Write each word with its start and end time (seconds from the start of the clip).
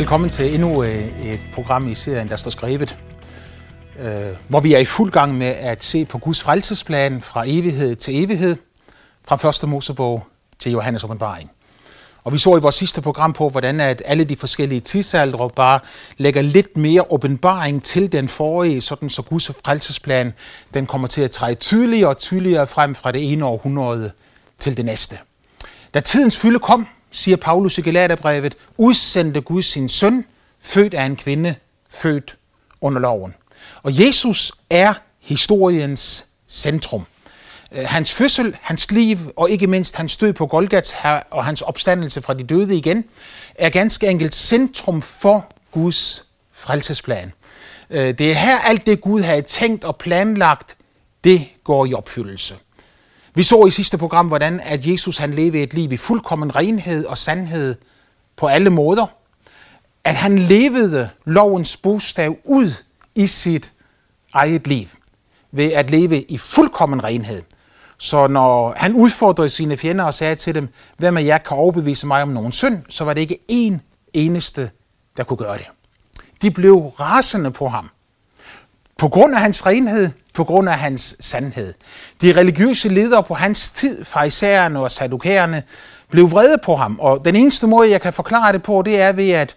Velkommen 0.00 0.30
til 0.30 0.54
endnu 0.54 0.82
øh, 0.82 1.26
et 1.26 1.40
program 1.52 1.88
i 1.88 1.94
serien, 1.94 2.28
der 2.28 2.36
står 2.36 2.50
skrevet, 2.50 2.98
øh, 3.98 4.26
hvor 4.48 4.60
vi 4.60 4.74
er 4.74 4.78
i 4.78 4.84
fuld 4.84 5.12
gang 5.12 5.34
med 5.34 5.46
at 5.46 5.84
se 5.84 6.04
på 6.04 6.18
Guds 6.18 6.42
frelsesplan 6.42 7.22
fra 7.22 7.44
evighed 7.46 7.96
til 7.96 8.24
evighed, 8.24 8.56
fra 9.24 9.64
1. 9.64 9.68
Mosebog 9.68 10.26
til 10.58 10.72
Johannes 10.72 11.04
åbenbaring. 11.04 11.50
Og 12.24 12.32
vi 12.32 12.38
så 12.38 12.56
i 12.56 12.60
vores 12.60 12.74
sidste 12.74 13.02
program 13.02 13.32
på, 13.32 13.48
hvordan 13.48 13.80
at 13.80 14.02
alle 14.06 14.24
de 14.24 14.36
forskellige 14.36 14.80
tidsaldre 14.80 15.50
bare 15.50 15.80
lægger 16.16 16.42
lidt 16.42 16.76
mere 16.76 17.12
åbenbaring 17.12 17.82
til 17.82 18.12
den 18.12 18.28
forrige, 18.28 18.80
sådan 18.80 19.10
så 19.10 19.22
Guds 19.22 19.50
frelsesplan 19.64 20.32
den 20.74 20.86
kommer 20.86 21.08
til 21.08 21.22
at 21.22 21.30
træde 21.30 21.54
tydeligere 21.54 22.10
og 22.10 22.18
tydeligere 22.18 22.66
frem 22.66 22.94
fra 22.94 23.12
det 23.12 23.32
ene 23.32 23.44
århundrede 23.44 24.10
til 24.58 24.76
det 24.76 24.84
næste. 24.84 25.18
Da 25.94 26.00
tidens 26.00 26.38
fylde 26.38 26.58
kom, 26.58 26.86
siger 27.10 27.36
Paulus 27.36 27.78
i 27.78 27.80
Galaterbrevet, 27.80 28.56
udsendte 28.76 29.40
Gud 29.40 29.62
sin 29.62 29.88
søn, 29.88 30.24
født 30.60 30.94
af 30.94 31.04
en 31.04 31.16
kvinde, 31.16 31.54
født 31.90 32.36
under 32.80 33.00
loven. 33.00 33.34
Og 33.82 34.06
Jesus 34.06 34.52
er 34.70 34.94
historiens 35.20 36.26
centrum. 36.48 37.06
Øh, 37.72 37.84
hans 37.86 38.14
fødsel, 38.14 38.56
hans 38.60 38.90
liv 38.90 39.18
og 39.36 39.50
ikke 39.50 39.66
mindst 39.66 39.96
hans 39.96 40.16
død 40.16 40.32
på 40.32 40.46
Golgata 40.46 41.22
og 41.30 41.44
hans 41.44 41.62
opstandelse 41.62 42.22
fra 42.22 42.34
de 42.34 42.42
døde 42.42 42.76
igen, 42.76 43.04
er 43.54 43.68
ganske 43.68 44.08
enkelt 44.08 44.34
centrum 44.34 45.02
for 45.02 45.52
Guds 45.70 46.24
frelsesplan. 46.52 47.32
Øh, 47.90 48.18
det 48.18 48.30
er 48.30 48.34
her 48.34 48.58
alt 48.58 48.86
det 48.86 49.00
Gud 49.00 49.20
havde 49.20 49.42
tænkt 49.42 49.84
og 49.84 49.96
planlagt, 49.96 50.76
det 51.24 51.48
går 51.64 51.86
i 51.86 51.94
opfyldelse. 51.94 52.54
Vi 53.34 53.42
så 53.42 53.66
i 53.66 53.70
sidste 53.70 53.98
program, 53.98 54.28
hvordan 54.28 54.60
at 54.60 54.86
Jesus 54.86 55.18
han 55.18 55.34
levede 55.34 55.62
et 55.62 55.74
liv 55.74 55.92
i 55.92 55.96
fuldkommen 55.96 56.56
renhed 56.56 57.04
og 57.04 57.18
sandhed 57.18 57.74
på 58.36 58.46
alle 58.46 58.70
måder. 58.70 59.06
At 60.04 60.14
han 60.14 60.38
levede 60.38 61.10
lovens 61.24 61.76
bogstav 61.76 62.36
ud 62.44 62.72
i 63.14 63.26
sit 63.26 63.72
eget 64.32 64.66
liv 64.66 64.86
ved 65.52 65.72
at 65.72 65.90
leve 65.90 66.22
i 66.22 66.38
fuldkommen 66.38 67.04
renhed. 67.04 67.42
Så 67.98 68.26
når 68.26 68.74
han 68.76 68.94
udfordrede 68.94 69.50
sine 69.50 69.76
fjender 69.76 70.04
og 70.04 70.14
sagde 70.14 70.34
til 70.34 70.54
dem, 70.54 70.68
hvem 70.96 71.16
af 71.16 71.24
jer 71.24 71.38
kan 71.38 71.56
overbevise 71.56 72.06
mig 72.06 72.22
om 72.22 72.28
nogen 72.28 72.52
synd, 72.52 72.82
så 72.88 73.04
var 73.04 73.14
det 73.14 73.20
ikke 73.20 73.38
én 73.52 73.78
eneste, 74.12 74.70
der 75.16 75.24
kunne 75.24 75.36
gøre 75.36 75.58
det. 75.58 75.66
De 76.42 76.50
blev 76.50 76.76
rasende 76.76 77.50
på 77.50 77.68
ham. 77.68 77.90
På 78.98 79.08
grund 79.08 79.34
af 79.34 79.40
hans 79.40 79.66
renhed, 79.66 80.10
på 80.40 80.44
grund 80.44 80.68
af 80.68 80.78
hans 80.78 81.16
sandhed. 81.20 81.74
De 82.22 82.32
religiøse 82.32 82.88
ledere 82.88 83.22
på 83.22 83.34
hans 83.34 83.70
tid, 83.70 84.04
farisæerne 84.04 84.80
og 84.80 84.90
sadukærerne, 84.90 85.62
blev 86.10 86.30
vrede 86.30 86.58
på 86.64 86.76
ham. 86.76 86.98
Og 87.00 87.24
den 87.24 87.36
eneste 87.36 87.66
måde, 87.66 87.90
jeg 87.90 88.00
kan 88.00 88.12
forklare 88.12 88.52
det 88.52 88.62
på, 88.62 88.82
det 88.82 89.00
er 89.00 89.12
ved, 89.12 89.30
at, 89.30 89.54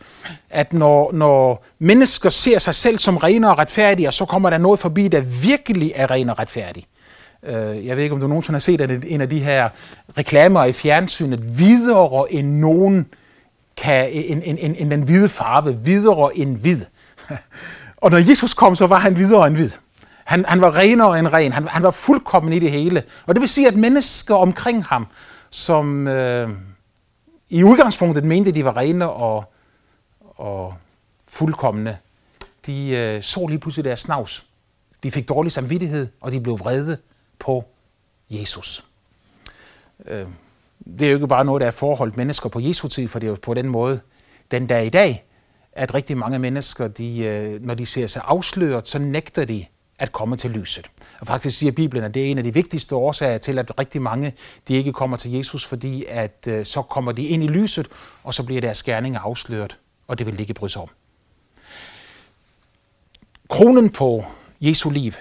at 0.50 0.74
når, 0.74 1.12
når 1.14 1.66
mennesker 1.80 2.30
ser 2.30 2.60
sig 2.60 2.76
selv 2.76 2.98
som 2.98 3.18
rene 3.18 3.50
og 3.52 3.58
retfærdige, 3.58 4.12
så 4.12 4.26
kommer 4.26 4.50
der 4.50 4.58
noget 4.58 4.80
forbi, 4.80 5.08
der 5.08 5.22
virkelig 5.22 5.92
er 5.96 6.12
ren 6.12 6.30
og 6.30 6.40
retfærdig. 6.40 6.84
Øh, 7.44 7.86
jeg 7.86 7.96
ved 7.96 8.04
ikke, 8.04 8.16
om 8.16 8.22
du 8.22 8.28
nogensinde 8.28 8.56
har 8.56 8.62
set 8.62 9.04
en 9.08 9.22
af 9.22 9.30
de 9.30 9.40
her 9.40 9.70
reklamer 10.18 10.66
i 10.66 10.74
fjernsynet, 10.74 11.60
videre 11.60 12.34
end 12.34 12.48
nogen 12.48 13.06
kan, 13.78 14.10
end, 14.12 14.42
end, 14.46 14.58
end, 14.62 14.76
end 14.80 14.92
den 14.92 15.02
hvide 15.02 15.30
farve, 15.30 15.78
videre 15.84 16.38
end 16.38 16.58
hvid. 16.58 16.82
Og 18.04 18.12
når 18.12 18.18
Jesus 18.18 18.54
kom, 18.54 18.76
så 18.76 18.88
var 18.88 19.00
han 19.00 19.18
videre 19.18 19.48
end 19.48 19.56
hvid. 19.56 19.70
Han, 20.24 20.46
han 20.46 20.62
var 20.62 20.78
renere 20.78 21.20
end 21.20 21.28
ren. 21.28 21.52
Han, 21.52 21.68
han 21.68 21.84
var 21.84 21.92
fuldkommen 21.92 22.54
i 22.54 22.60
det 22.60 22.72
hele. 22.72 23.04
Og 23.26 23.36
det 23.36 23.42
vil 23.42 23.50
sige, 23.50 23.68
at 23.68 23.76
mennesker 23.76 24.36
omkring 24.36 24.86
ham, 24.86 25.08
som 25.50 26.08
øh, 26.08 26.50
i 27.50 27.64
udgangspunktet 27.64 28.24
mente, 28.24 28.52
de 28.52 28.66
var 28.66 28.78
rene 28.78 29.10
og, 29.10 29.54
og 30.20 30.74
fuldkommende, 31.28 31.98
de 32.66 32.90
øh, 32.90 33.22
så 33.22 33.48
lige 33.48 33.60
pludselig 33.60 33.86
deres 33.86 34.00
snavs. 34.00 34.46
De 35.04 35.12
fik 35.12 35.30
dårlig 35.30 35.52
samvittighed, 35.52 36.08
og 36.22 36.32
de 36.32 36.42
blev 36.42 36.60
vrede 36.60 36.98
på 37.40 37.66
Jesus. 38.30 38.84
Øh, 40.06 40.28
det 40.86 41.02
er 41.02 41.10
jo 41.10 41.18
ikke 41.18 41.28
bare 41.28 41.46
noget, 41.46 41.62
der 41.62 41.68
er 41.68 41.72
forholdt 41.72 42.18
mennesker 42.18 42.50
på 42.50 42.60
Jesu 42.60 42.88
tid, 42.88 43.08
for 43.08 43.20
det 43.20 43.28
er 43.28 43.32
jo 43.32 43.38
på 43.42 43.54
den 43.54 43.70
måde, 43.70 44.00
den 44.52 44.68
dag 44.68 44.86
i 44.86 44.90
dag, 44.90 45.26
at 45.72 45.94
rigtig 45.94 46.18
mange 46.18 46.40
mennesker, 46.40 46.88
de, 46.88 47.20
øh, 47.20 47.62
når 47.62 47.74
de 47.74 47.86
ser 47.86 48.08
sig 48.08 48.22
afsløret, 48.26 48.88
så 48.88 49.00
nægter 49.00 49.46
de 49.46 49.66
at 50.04 50.12
komme 50.12 50.38
til 50.38 50.52
lyset. 50.52 50.88
Og 51.20 51.28
faktisk 51.28 51.58
siger 51.58 51.72
Bibelen, 51.72 52.04
at 52.04 52.14
det 52.14 52.22
er 52.22 52.32
en 52.32 52.38
af 52.38 52.44
de 52.44 52.54
vigtigste 52.54 52.96
årsager 52.96 53.38
til, 53.38 53.60
at 53.60 53.80
rigtig 53.80 54.02
mange 54.02 54.34
de 54.68 54.74
ikke 54.74 54.94
kommer 54.94 55.18
til 55.18 55.32
Jesus, 55.32 55.66
fordi 55.66 56.06
at 56.06 56.46
øh, 56.48 56.66
så 56.66 56.82
kommer 56.82 57.12
de 57.12 57.24
ind 57.28 57.44
i 57.44 57.48
lyset, 57.48 57.88
og 58.24 58.34
så 58.34 58.44
bliver 58.44 58.62
deres 58.62 58.84
gerninger 58.84 59.20
afsløret, 59.20 59.80
og 60.08 60.20
det 60.20 60.26
vil 60.26 60.40
ikke 60.40 60.54
bryde 60.54 60.72
sig 60.72 60.82
om. 60.82 60.88
Kronen 63.50 63.90
på 63.90 64.26
Jesu 64.62 64.90
liv, 64.90 65.12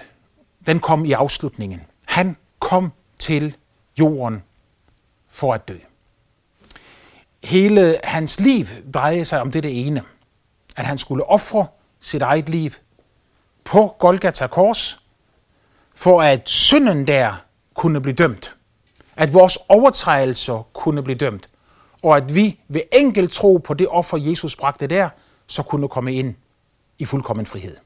den 0.67 0.79
kom 0.79 1.05
i 1.05 1.11
afslutningen. 1.11 1.81
Han 2.05 2.37
kom 2.59 2.91
til 3.19 3.55
jorden 3.99 4.43
for 5.27 5.53
at 5.53 5.67
dø. 5.67 5.77
Hele 7.43 7.99
hans 8.03 8.39
liv 8.39 8.65
drejede 8.93 9.25
sig 9.25 9.41
om 9.41 9.51
det 9.51 9.87
ene. 9.87 10.01
At 10.75 10.85
han 10.85 10.97
skulle 10.97 11.25
ofre 11.25 11.67
sit 12.01 12.21
eget 12.21 12.49
liv 12.49 12.71
på 13.63 13.95
Golgata 13.99 14.47
Kors, 14.47 14.99
for 15.95 16.21
at 16.21 16.49
synden 16.49 17.07
der 17.07 17.43
kunne 17.73 18.01
blive 18.01 18.15
dømt. 18.15 18.55
At 19.15 19.33
vores 19.33 19.57
overtrædelser 19.69 20.67
kunne 20.73 21.03
blive 21.03 21.17
dømt. 21.17 21.49
Og 22.01 22.17
at 22.17 22.35
vi 22.35 22.59
ved 22.67 22.81
enkelt 22.91 23.31
tro 23.31 23.57
på 23.57 23.73
det 23.73 23.87
offer, 23.87 24.17
Jesus 24.17 24.55
bragte 24.55 24.87
der, 24.87 25.09
så 25.47 25.63
kunne 25.63 25.87
komme 25.87 26.13
ind 26.13 26.35
i 26.99 27.05
fuldkommen 27.05 27.45
frihed. 27.45 27.77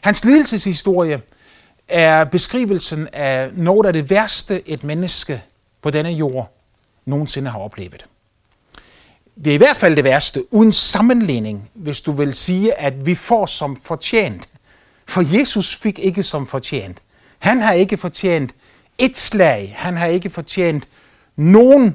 Hans 0.00 0.24
lidelseshistorie 0.24 1.22
er 1.88 2.24
beskrivelsen 2.24 3.08
af 3.12 3.50
noget 3.54 3.86
af 3.86 3.92
det 3.92 4.10
værste, 4.10 4.68
et 4.68 4.84
menneske 4.84 5.42
på 5.82 5.90
denne 5.90 6.10
jord 6.10 6.52
nogensinde 7.04 7.50
har 7.50 7.58
oplevet. 7.58 8.06
Det 9.44 9.50
er 9.50 9.54
i 9.54 9.56
hvert 9.56 9.76
fald 9.76 9.96
det 9.96 10.04
værste, 10.04 10.54
uden 10.54 10.72
sammenligning, 10.72 11.70
hvis 11.74 12.00
du 12.00 12.12
vil 12.12 12.34
sige, 12.34 12.74
at 12.74 13.06
vi 13.06 13.14
får 13.14 13.46
som 13.46 13.76
fortjent. 13.76 14.48
For 15.06 15.38
Jesus 15.38 15.76
fik 15.76 15.98
ikke 15.98 16.22
som 16.22 16.46
fortjent. 16.46 16.98
Han 17.38 17.60
har 17.60 17.72
ikke 17.72 17.96
fortjent 17.96 18.54
et 18.98 19.16
slag. 19.16 19.74
Han 19.78 19.96
har 19.96 20.06
ikke 20.06 20.30
fortjent 20.30 20.88
nogen 21.36 21.94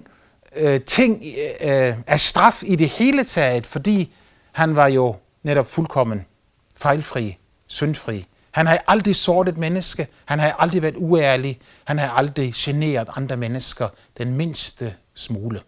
øh, 0.56 0.82
ting 0.82 1.24
øh, 1.62 1.96
af 2.08 2.20
straf 2.20 2.64
i 2.66 2.76
det 2.76 2.90
hele 2.90 3.24
taget, 3.24 3.66
fordi 3.66 4.14
han 4.52 4.76
var 4.76 4.88
jo 4.88 5.16
netop 5.44 5.68
fuldkommen 5.68 6.26
fejlfri, 6.76 7.38
syndfri. 7.68 8.26
Han 8.52 8.68
har 8.68 8.84
aldrig 8.88 9.16
såret 9.16 9.50
et 9.50 9.58
menneske. 9.58 10.08
Han 10.26 10.40
har 10.40 10.52
aldrig 10.52 10.82
været 10.82 10.96
uærlig. 10.98 11.60
Han 11.84 11.98
har 11.98 12.10
aldrig 12.10 12.54
generet 12.56 13.10
andre 13.16 13.38
mennesker 13.38 13.88
den 14.18 14.38
mindste 14.38 14.94
smule. 15.16 15.62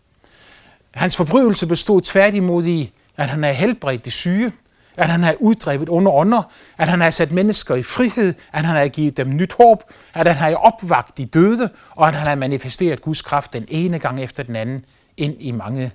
Hans 0.92 1.18
forbrydelse 1.18 1.68
bestod 1.68 2.02
tværtimod 2.02 2.66
i, 2.66 2.92
at 3.18 3.28
han 3.28 3.44
havde 3.44 3.56
helbredt 3.56 4.06
de 4.06 4.12
syge, 4.12 4.52
at 4.98 5.10
han 5.10 5.24
har 5.24 5.36
uddrevet 5.40 5.90
under 5.90 6.12
ånder, 6.12 6.52
at 6.78 6.88
han 6.88 7.02
har 7.02 7.10
sat 7.10 7.32
mennesker 7.32 7.76
i 7.76 7.84
frihed, 7.84 8.34
at 8.54 8.66
han 8.66 8.76
har 8.76 8.88
givet 8.88 9.18
dem 9.18 9.36
nyt 9.36 9.54
håb, 9.54 9.84
at 10.14 10.28
han 10.28 10.36
har 10.36 10.56
opvagt 10.56 11.18
de 11.18 11.26
døde, 11.26 11.70
og 11.90 12.08
at 12.08 12.16
han 12.16 12.28
har 12.28 12.36
manifesteret 12.36 13.02
Guds 13.02 13.22
kraft 13.22 13.54
den 13.54 13.66
ene 13.68 14.00
gang 14.00 14.24
efter 14.24 14.44
den 14.44 14.56
anden 14.56 14.86
ind 15.18 15.36
i 15.40 15.52
mange 15.52 15.92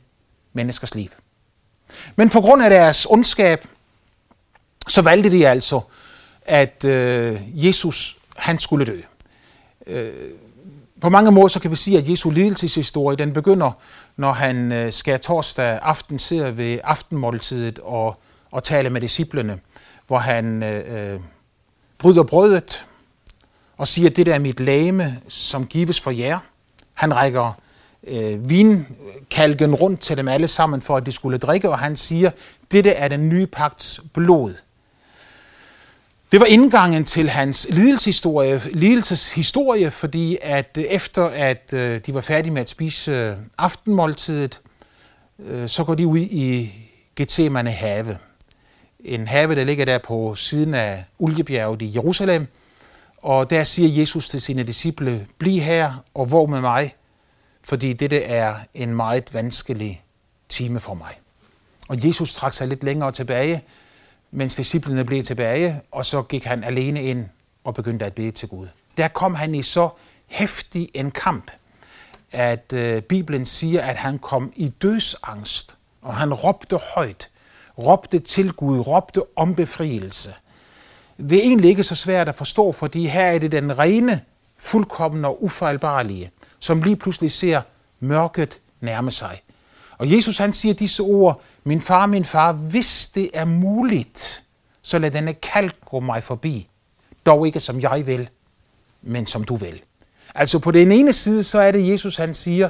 menneskers 0.52 0.94
liv. 0.94 1.08
Men 2.16 2.30
på 2.30 2.40
grund 2.40 2.62
af 2.62 2.70
deres 2.70 3.06
ondskab, 3.10 3.66
så 4.88 5.02
valgte 5.02 5.30
de 5.30 5.48
altså 5.48 5.80
at 6.46 6.84
øh, 6.84 7.40
Jesus 7.66 8.16
han 8.36 8.58
skulle 8.58 8.84
dø. 8.84 9.00
Øh, 9.86 10.12
på 11.00 11.08
mange 11.08 11.30
måder 11.30 11.48
så 11.48 11.60
kan 11.60 11.70
vi 11.70 11.76
sige, 11.76 11.98
at 11.98 12.10
Jesu 12.10 12.30
lidelseshistorie 12.30 13.16
den 13.16 13.32
begynder, 13.32 13.72
når 14.16 14.32
han 14.32 14.72
øh, 14.72 14.92
skal 14.92 15.20
torsdag 15.20 15.78
aften 15.82 16.18
sidder 16.18 16.50
ved 16.50 16.78
aftenmåltidet 16.84 17.78
og, 17.78 18.20
og 18.56 18.62
taler 18.62 18.90
med 18.90 19.00
disciplene, 19.00 19.58
hvor 20.06 20.18
han 20.18 20.62
øh, 20.62 21.12
øh, 21.14 21.20
bryder 21.98 22.22
brødet 22.22 22.84
og 23.76 23.88
siger, 23.88 24.10
det 24.10 24.26
der 24.26 24.34
er 24.34 24.38
mit 24.38 24.60
lame, 24.60 25.20
som 25.28 25.66
gives 25.66 26.00
for 26.00 26.10
jer. 26.10 26.38
Han 26.94 27.14
rækker 27.14 27.60
øh, 28.06 28.50
vinkalken 28.50 29.74
rundt 29.74 30.00
til 30.00 30.16
dem 30.16 30.28
alle 30.28 30.48
sammen, 30.48 30.82
for 30.82 30.96
at 30.96 31.06
de 31.06 31.12
skulle 31.12 31.38
drikke, 31.38 31.70
og 31.70 31.78
han 31.78 31.96
siger, 31.96 32.30
dette 32.72 32.90
er 32.90 33.08
den 33.08 33.28
nye 33.28 33.46
pagts 33.46 34.00
blod, 34.14 34.54
det 36.32 36.40
var 36.40 36.46
indgangen 36.46 37.04
til 37.04 37.30
hans 37.30 37.66
lidelseshistorie, 37.70 38.60
lidelseshistorie 38.72 39.90
fordi 39.90 40.38
at 40.42 40.78
øh, 40.78 40.84
efter 40.84 41.24
at 41.24 41.72
øh, 41.72 42.00
de 42.06 42.14
var 42.14 42.20
færdige 42.20 42.52
med 42.52 42.62
at 42.62 42.70
spise 42.70 43.36
aftenmåltidet, 43.58 44.60
så 45.66 45.84
går 45.84 45.94
de 45.94 46.06
ud 46.06 46.18
i 46.18 46.72
Gethsemane 47.16 47.70
have. 47.70 48.18
En 49.06 49.28
have, 49.28 49.54
der 49.54 49.64
ligger 49.64 49.84
der 49.84 49.98
på 49.98 50.34
siden 50.34 50.74
af 50.74 51.04
Ulgebjerget 51.18 51.82
i 51.82 51.94
Jerusalem. 51.94 52.46
Og 53.18 53.50
der 53.50 53.64
siger 53.64 54.00
Jesus 54.00 54.28
til 54.28 54.40
sine 54.40 54.62
disciple, 54.62 55.26
bliv 55.38 55.60
her 55.60 56.04
og 56.14 56.30
våg 56.30 56.50
med 56.50 56.60
mig, 56.60 56.94
fordi 57.62 57.92
dette 57.92 58.22
er 58.22 58.54
en 58.74 58.94
meget 58.94 59.34
vanskelig 59.34 60.04
time 60.48 60.80
for 60.80 60.94
mig. 60.94 61.20
Og 61.88 62.06
Jesus 62.06 62.34
trak 62.34 62.52
sig 62.52 62.68
lidt 62.68 62.84
længere 62.84 63.12
tilbage, 63.12 63.62
mens 64.30 64.56
disciplene 64.56 65.04
blev 65.04 65.22
tilbage, 65.24 65.80
og 65.90 66.06
så 66.06 66.22
gik 66.22 66.44
han 66.44 66.64
alene 66.64 67.02
ind 67.02 67.24
og 67.64 67.74
begyndte 67.74 68.04
at 68.04 68.14
bede 68.14 68.30
til 68.30 68.48
Gud. 68.48 68.66
Der 68.96 69.08
kom 69.08 69.34
han 69.34 69.54
i 69.54 69.62
så 69.62 69.88
hæftig 70.26 70.88
en 70.94 71.10
kamp, 71.10 71.50
at 72.32 72.72
øh, 72.72 73.02
Bibelen 73.02 73.46
siger, 73.46 73.82
at 73.82 73.96
han 73.96 74.18
kom 74.18 74.52
i 74.56 74.68
dødsangst, 74.68 75.76
og 76.02 76.14
han 76.14 76.34
råbte 76.34 76.76
højt, 76.76 77.28
råbte 77.78 78.18
til 78.18 78.52
Gud, 78.52 78.78
råbte 78.78 79.22
om 79.36 79.54
befrielse. 79.54 80.34
Det 81.18 81.38
er 81.38 81.42
egentlig 81.42 81.70
ikke 81.70 81.84
så 81.84 81.94
svært 81.94 82.28
at 82.28 82.34
forstå, 82.34 82.72
fordi 82.72 83.06
her 83.06 83.24
er 83.24 83.38
det 83.38 83.52
den 83.52 83.78
rene, 83.78 84.20
fuldkommende 84.56 85.28
og 85.28 85.44
ufejlbarlige, 85.44 86.30
som 86.58 86.82
lige 86.82 86.96
pludselig 86.96 87.32
ser 87.32 87.62
mørket 88.00 88.60
nærme 88.80 89.10
sig. 89.10 89.42
Og 89.98 90.12
Jesus 90.12 90.38
han 90.38 90.52
siger 90.52 90.74
disse 90.74 91.02
ord, 91.02 91.42
min 91.64 91.80
far, 91.80 92.06
min 92.06 92.24
far, 92.24 92.52
hvis 92.52 93.06
det 93.06 93.30
er 93.34 93.44
muligt, 93.44 94.44
så 94.82 94.98
lad 94.98 95.10
denne 95.10 95.32
kalk 95.32 95.74
gå 95.84 96.00
mig 96.00 96.22
forbi. 96.22 96.68
Dog 97.26 97.46
ikke 97.46 97.60
som 97.60 97.80
jeg 97.80 98.06
vil, 98.06 98.28
men 99.02 99.26
som 99.26 99.44
du 99.44 99.56
vil. 99.56 99.80
Altså 100.34 100.58
på 100.58 100.70
den 100.70 100.92
ene 100.92 101.12
side, 101.12 101.42
så 101.42 101.58
er 101.58 101.70
det 101.70 101.88
Jesus, 101.88 102.16
han 102.16 102.34
siger, 102.34 102.68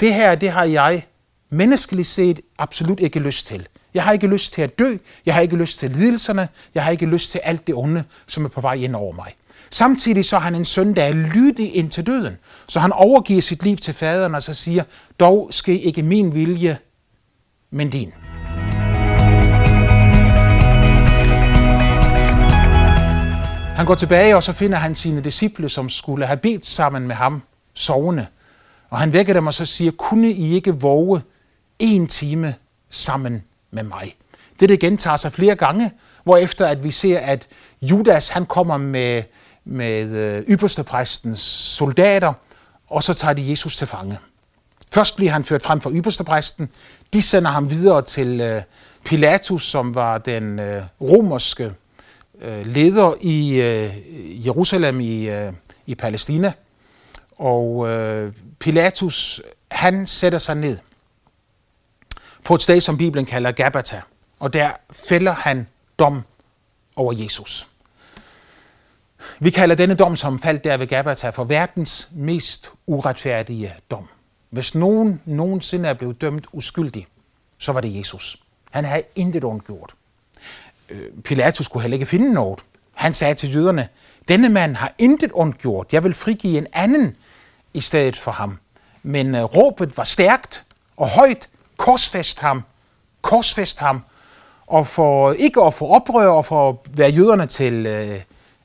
det 0.00 0.14
her, 0.14 0.34
det 0.34 0.50
har 0.50 0.64
jeg 0.64 1.06
menneskeligt 1.50 2.08
set 2.08 2.40
absolut 2.58 3.00
ikke 3.00 3.18
lyst 3.18 3.46
til. 3.46 3.68
Jeg 3.96 4.04
har 4.04 4.12
ikke 4.12 4.26
lyst 4.26 4.52
til 4.52 4.62
at 4.62 4.78
dø, 4.78 4.96
jeg 5.26 5.34
har 5.34 5.40
ikke 5.40 5.56
lyst 5.56 5.78
til 5.78 5.90
lidelserne, 5.90 6.48
jeg 6.74 6.84
har 6.84 6.90
ikke 6.90 7.06
lyst 7.06 7.30
til 7.30 7.40
alt 7.44 7.66
det 7.66 7.74
onde, 7.74 8.04
som 8.26 8.44
er 8.44 8.48
på 8.48 8.60
vej 8.60 8.74
ind 8.74 8.96
over 8.96 9.12
mig. 9.12 9.34
Samtidig 9.70 10.24
så 10.24 10.36
er 10.36 10.40
han 10.40 10.54
en 10.54 10.64
søn, 10.64 10.94
der 10.94 11.02
er 11.02 11.12
lydig 11.12 11.76
ind 11.76 11.90
til 11.90 12.06
døden. 12.06 12.36
Så 12.68 12.80
han 12.80 12.92
overgiver 12.92 13.42
sit 13.42 13.62
liv 13.62 13.76
til 13.76 13.94
faderen 13.94 14.34
og 14.34 14.42
så 14.42 14.54
siger, 14.54 14.82
dog 15.20 15.48
ske 15.50 15.80
ikke 15.80 16.02
min 16.02 16.34
vilje, 16.34 16.78
men 17.70 17.90
din. 17.90 18.12
Han 23.76 23.86
går 23.86 23.94
tilbage, 23.94 24.36
og 24.36 24.42
så 24.42 24.52
finder 24.52 24.78
han 24.78 24.94
sine 24.94 25.20
disciple, 25.20 25.68
som 25.68 25.88
skulle 25.88 26.26
have 26.26 26.36
bedt 26.36 26.66
sammen 26.66 27.06
med 27.06 27.14
ham, 27.14 27.42
sovende. 27.74 28.26
Og 28.90 28.98
han 28.98 29.12
vækker 29.12 29.34
dem 29.34 29.46
og 29.46 29.54
så 29.54 29.66
siger, 29.66 29.90
kunne 29.90 30.30
I 30.30 30.54
ikke 30.54 30.80
våge 30.80 31.20
en 31.78 32.06
time 32.06 32.54
sammen 32.90 33.42
med 33.76 33.82
mig? 33.82 34.16
Det, 34.60 34.68
det 34.68 34.80
gentager 34.80 35.16
sig 35.16 35.32
flere 35.32 35.54
gange, 35.54 35.90
hvor 36.24 36.36
efter 36.36 36.66
at 36.66 36.84
vi 36.84 36.90
ser, 36.90 37.18
at 37.18 37.46
Judas 37.82 38.28
han 38.28 38.46
kommer 38.46 38.76
med, 38.76 39.22
med 39.64 40.10
øh, 40.10 40.42
ypperstepræstens 40.42 41.38
soldater, 41.78 42.32
og 42.86 43.02
så 43.02 43.14
tager 43.14 43.34
de 43.34 43.50
Jesus 43.50 43.76
til 43.76 43.86
fange. 43.86 44.18
Først 44.92 45.16
bliver 45.16 45.32
han 45.32 45.44
ført 45.44 45.62
frem 45.62 45.80
for 45.80 45.90
ypperstepræsten. 45.90 46.68
De 47.12 47.22
sender 47.22 47.50
ham 47.50 47.70
videre 47.70 48.02
til 48.02 48.40
øh, 48.40 48.62
Pilatus, 49.04 49.64
som 49.64 49.94
var 49.94 50.18
den 50.18 50.60
øh, 50.60 50.82
romerske 51.00 51.72
øh, 52.42 52.66
leder 52.66 53.14
i 53.20 53.60
øh, 53.60 54.46
Jerusalem 54.46 55.00
i, 55.00 55.28
øh, 55.28 55.52
i 55.86 55.94
Palæstina. 55.94 56.52
Og 57.38 57.88
øh, 57.88 58.32
Pilatus, 58.58 59.42
han 59.70 60.06
sætter 60.06 60.38
sig 60.38 60.54
ned 60.54 60.78
på 62.46 62.54
et 62.54 62.62
sted, 62.62 62.80
som 62.80 62.98
Bibelen 62.98 63.26
kalder 63.26 63.52
Gabata. 63.52 64.02
Og 64.40 64.52
der 64.52 64.70
fælder 64.92 65.32
han 65.32 65.68
dom 65.98 66.22
over 66.96 67.12
Jesus. 67.12 67.66
Vi 69.38 69.50
kalder 69.50 69.74
denne 69.74 69.94
dom, 69.94 70.16
som 70.16 70.38
faldt 70.38 70.64
der 70.64 70.76
ved 70.76 70.86
Gabata, 70.86 71.30
for 71.30 71.44
verdens 71.44 72.08
mest 72.12 72.70
uretfærdige 72.86 73.74
dom. 73.90 74.08
Hvis 74.50 74.74
nogen 74.74 75.22
nogensinde 75.24 75.88
er 75.88 75.94
blevet 75.94 76.20
dømt 76.20 76.46
uskyldig, 76.52 77.06
så 77.58 77.72
var 77.72 77.80
det 77.80 77.98
Jesus. 77.98 78.36
Han 78.70 78.84
havde 78.84 79.02
intet 79.14 79.44
ondt 79.44 79.66
gjort. 79.66 79.94
Øh, 80.88 81.10
Pilatus 81.24 81.68
kunne 81.68 81.82
heller 81.82 81.94
ikke 81.94 82.06
finde 82.06 82.32
noget. 82.32 82.60
Han 82.94 83.14
sagde 83.14 83.34
til 83.34 83.54
jøderne, 83.54 83.88
denne 84.28 84.48
mand 84.48 84.76
har 84.76 84.94
intet 84.98 85.30
ondt 85.34 85.58
gjort. 85.58 85.86
Jeg 85.92 86.04
vil 86.04 86.14
frigive 86.14 86.58
en 86.58 86.66
anden 86.72 87.16
i 87.74 87.80
stedet 87.80 88.16
for 88.16 88.30
ham. 88.30 88.58
Men 89.02 89.34
øh, 89.34 89.42
råbet 89.42 89.96
var 89.96 90.04
stærkt 90.04 90.64
og 90.96 91.08
højt. 91.08 91.48
Korsfæst 91.76 92.38
ham. 92.38 92.62
Korsfæst 93.22 93.78
ham. 93.78 94.02
Og 94.66 94.86
for 94.86 95.32
ikke 95.32 95.62
at 95.62 95.74
få 95.74 95.88
oprør 95.88 96.28
og 96.28 96.44
for 96.44 96.68
at 96.68 96.76
være 96.98 97.10
jøderne 97.10 97.46
til 97.46 97.86
øh, 97.86 98.22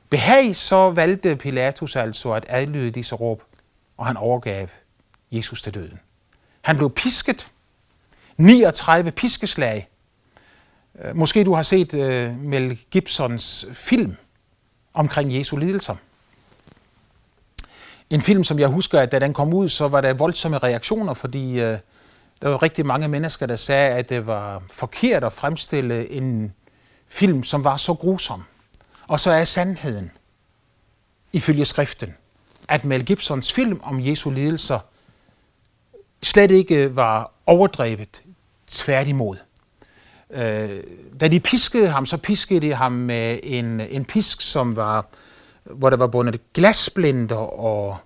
behag, 0.10 0.56
så 0.56 0.90
valgte 0.90 1.36
Pilatus 1.36 1.96
altså 1.96 2.32
at 2.34 2.46
adlyde 2.50 2.92
disse 2.92 3.16
råb, 3.16 3.44
og 3.98 4.06
han 4.08 4.18
overgav 4.18 4.68
Jesus 5.32 5.62
til 5.62 5.74
døden. 5.74 6.00
Han 6.62 6.78
blev 6.78 6.90
pisket. 6.90 7.48
39 8.38 9.12
piskeslag. 9.12 9.90
Øh, 11.02 11.16
måske 11.16 11.44
du 11.44 11.54
har 11.54 11.64
set 11.64 11.94
øh, 11.94 12.38
Mel 12.38 12.80
Gibsons 12.92 13.66
film 13.74 14.16
omkring 14.94 15.36
Jesu 15.36 15.58
lidelser. 15.58 15.96
En 18.10 18.22
film, 18.22 18.44
som 18.44 18.60
jeg 18.60 18.68
husker, 18.68 19.00
at 19.00 19.12
da 19.12 19.20
den 19.20 19.34
kom 19.34 19.54
ud, 19.54 19.70
så 19.70 19.88
var 19.88 20.02
der 20.02 20.14
voldsomme 20.14 20.58
reaktioner, 20.58 21.14
fordi 21.14 21.60
øh, 21.60 21.78
der 22.42 22.50
var 22.50 22.64
rigtig 22.64 22.86
mange 22.86 23.08
mennesker, 23.08 23.46
der 23.46 23.56
sagde, 23.56 23.96
at 23.96 24.10
det 24.10 24.28
var 24.28 24.64
forkert 24.72 25.24
at 25.24 25.34
fremstille 25.34 26.12
en 26.12 26.54
film, 27.08 27.44
som 27.44 27.64
var 27.64 27.78
så 27.78 27.94
grusom. 27.94 28.44
Og 29.08 29.20
så 29.20 29.32
er 29.32 29.44
sandheden, 29.44 30.12
ifølge 31.34 31.66
skriften, 31.66 32.16
at 32.68 32.86
Mel 32.86 33.06
Gibsons 33.06 33.54
film 33.54 33.80
om 33.84 34.00
Jesu 34.00 34.30
lidelser 34.30 34.80
slet 36.24 36.52
ikke 36.52 36.96
var 36.96 37.32
overdrevet, 37.46 38.22
tværtimod. 38.68 39.38
Øh, 40.30 40.84
da 41.20 41.28
de 41.28 41.40
piskede 41.40 41.88
ham, 41.88 42.06
så 42.06 42.18
piskede 42.18 42.60
de 42.60 42.74
ham 42.74 42.92
med 42.92 43.40
en, 43.44 43.80
en 43.80 44.06
pisk, 44.06 44.42
som 44.42 44.76
var, 44.76 45.06
hvor 45.64 45.90
der 45.90 45.98
var 45.98 46.08
bundet 46.08 46.54
glasblinder 46.54 47.36
og 47.36 47.98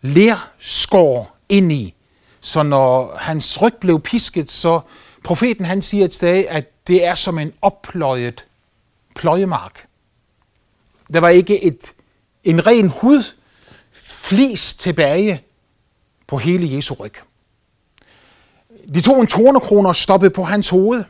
lerskår 0.00 1.36
ind 1.48 1.72
i. 1.72 1.94
Så 2.42 2.62
når 2.62 3.16
hans 3.16 3.62
ryg 3.62 3.74
blev 3.80 4.00
pisket, 4.00 4.50
så 4.50 4.80
profeten 5.24 5.64
han 5.64 5.82
siger 5.82 6.04
et 6.04 6.14
sted, 6.14 6.44
at 6.48 6.86
det 6.86 7.06
er 7.06 7.14
som 7.14 7.38
en 7.38 7.52
oppløjet 7.62 8.46
pløjemark. 9.16 9.86
Der 11.12 11.20
var 11.20 11.28
ikke 11.28 11.64
et, 11.64 11.94
en 12.44 12.66
ren 12.66 12.88
hud 12.88 13.24
flis 13.92 14.74
tilbage 14.74 15.42
på 16.26 16.36
hele 16.36 16.76
Jesu 16.76 16.94
ryg. 16.94 17.14
De 18.94 19.00
tog 19.00 19.20
en 19.20 19.26
tornekrone 19.26 19.88
og 19.88 19.96
stoppede 19.96 20.30
på 20.30 20.42
hans 20.42 20.68
hoved, 20.68 21.04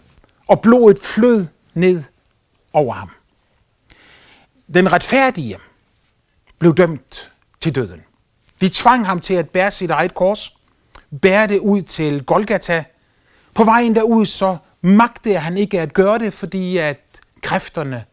og 0.47 0.61
blodet 0.61 0.99
flød 0.99 1.47
ned 1.75 2.02
over 2.73 2.95
ham. 2.95 3.11
Den 4.75 4.92
retfærdige 4.92 5.59
blev 6.59 6.75
dømt 6.75 7.33
til 7.61 7.75
døden. 7.75 8.02
De 8.61 8.68
tvang 8.68 9.07
ham 9.07 9.21
til 9.21 9.35
at 9.35 9.50
bære 9.50 9.71
sit 9.71 9.90
eget 9.90 10.14
kors, 10.14 10.57
bære 11.21 11.47
det 11.47 11.59
ud 11.59 11.83
til 11.83 12.25
Golgata. 12.25 12.85
På 13.54 13.64
vejen 13.64 13.95
derud 13.95 14.26
så 14.26 14.57
magtede 14.81 15.38
han 15.38 15.57
ikke 15.57 15.81
at 15.81 15.95
gøre 15.95 16.19
det, 16.19 16.33
fordi 16.33 16.76
at 16.76 17.00
kræfterne 17.40 18.04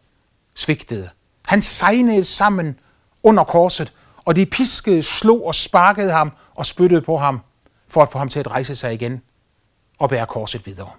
svigtede. 0.55 1.09
Han 1.47 1.61
sejnede 1.61 2.25
sammen 2.25 2.79
under 3.23 3.43
korset, 3.43 3.93
og 4.25 4.35
de 4.35 4.45
piskede, 4.45 5.03
slog 5.03 5.45
og 5.45 5.55
sparkede 5.55 6.11
ham 6.11 6.31
og 6.55 6.65
spyttede 6.65 7.01
på 7.01 7.17
ham, 7.17 7.41
for 7.87 8.01
at 8.01 8.11
få 8.11 8.17
ham 8.17 8.29
til 8.29 8.39
at 8.39 8.51
rejse 8.51 8.75
sig 8.75 8.93
igen 8.93 9.21
og 9.99 10.09
bære 10.09 10.25
korset 10.25 10.65
videre. 10.65 10.89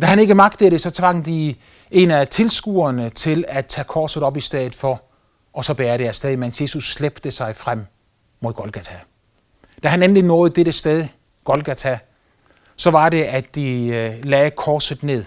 Da 0.00 0.06
han 0.06 0.18
ikke 0.18 0.34
magtede 0.34 0.70
det, 0.70 0.80
så 0.80 0.90
tvang 0.90 1.26
de 1.26 1.54
en 1.90 2.10
af 2.10 2.28
tilskuerne 2.28 3.10
til 3.10 3.44
at 3.48 3.66
tage 3.66 3.84
korset 3.84 4.22
op 4.22 4.36
i 4.36 4.40
stedet 4.40 4.74
for, 4.74 5.02
og 5.52 5.64
så 5.64 5.74
bære 5.74 5.98
det 5.98 6.06
afsted, 6.06 6.36
mens 6.36 6.60
Jesus 6.60 6.92
slæbte 6.92 7.30
sig 7.30 7.56
frem 7.56 7.86
mod 8.40 8.52
Golgata. 8.52 9.00
Da 9.82 9.88
han 9.88 10.02
endelig 10.02 10.22
nåede 10.22 10.54
dette 10.54 10.72
sted, 10.72 11.08
Golgata, 11.44 11.98
så 12.76 12.90
var 12.90 13.08
det, 13.08 13.22
at 13.22 13.54
de 13.54 13.86
øh, 13.86 14.24
lagde 14.24 14.50
korset 14.50 15.02
ned, 15.02 15.24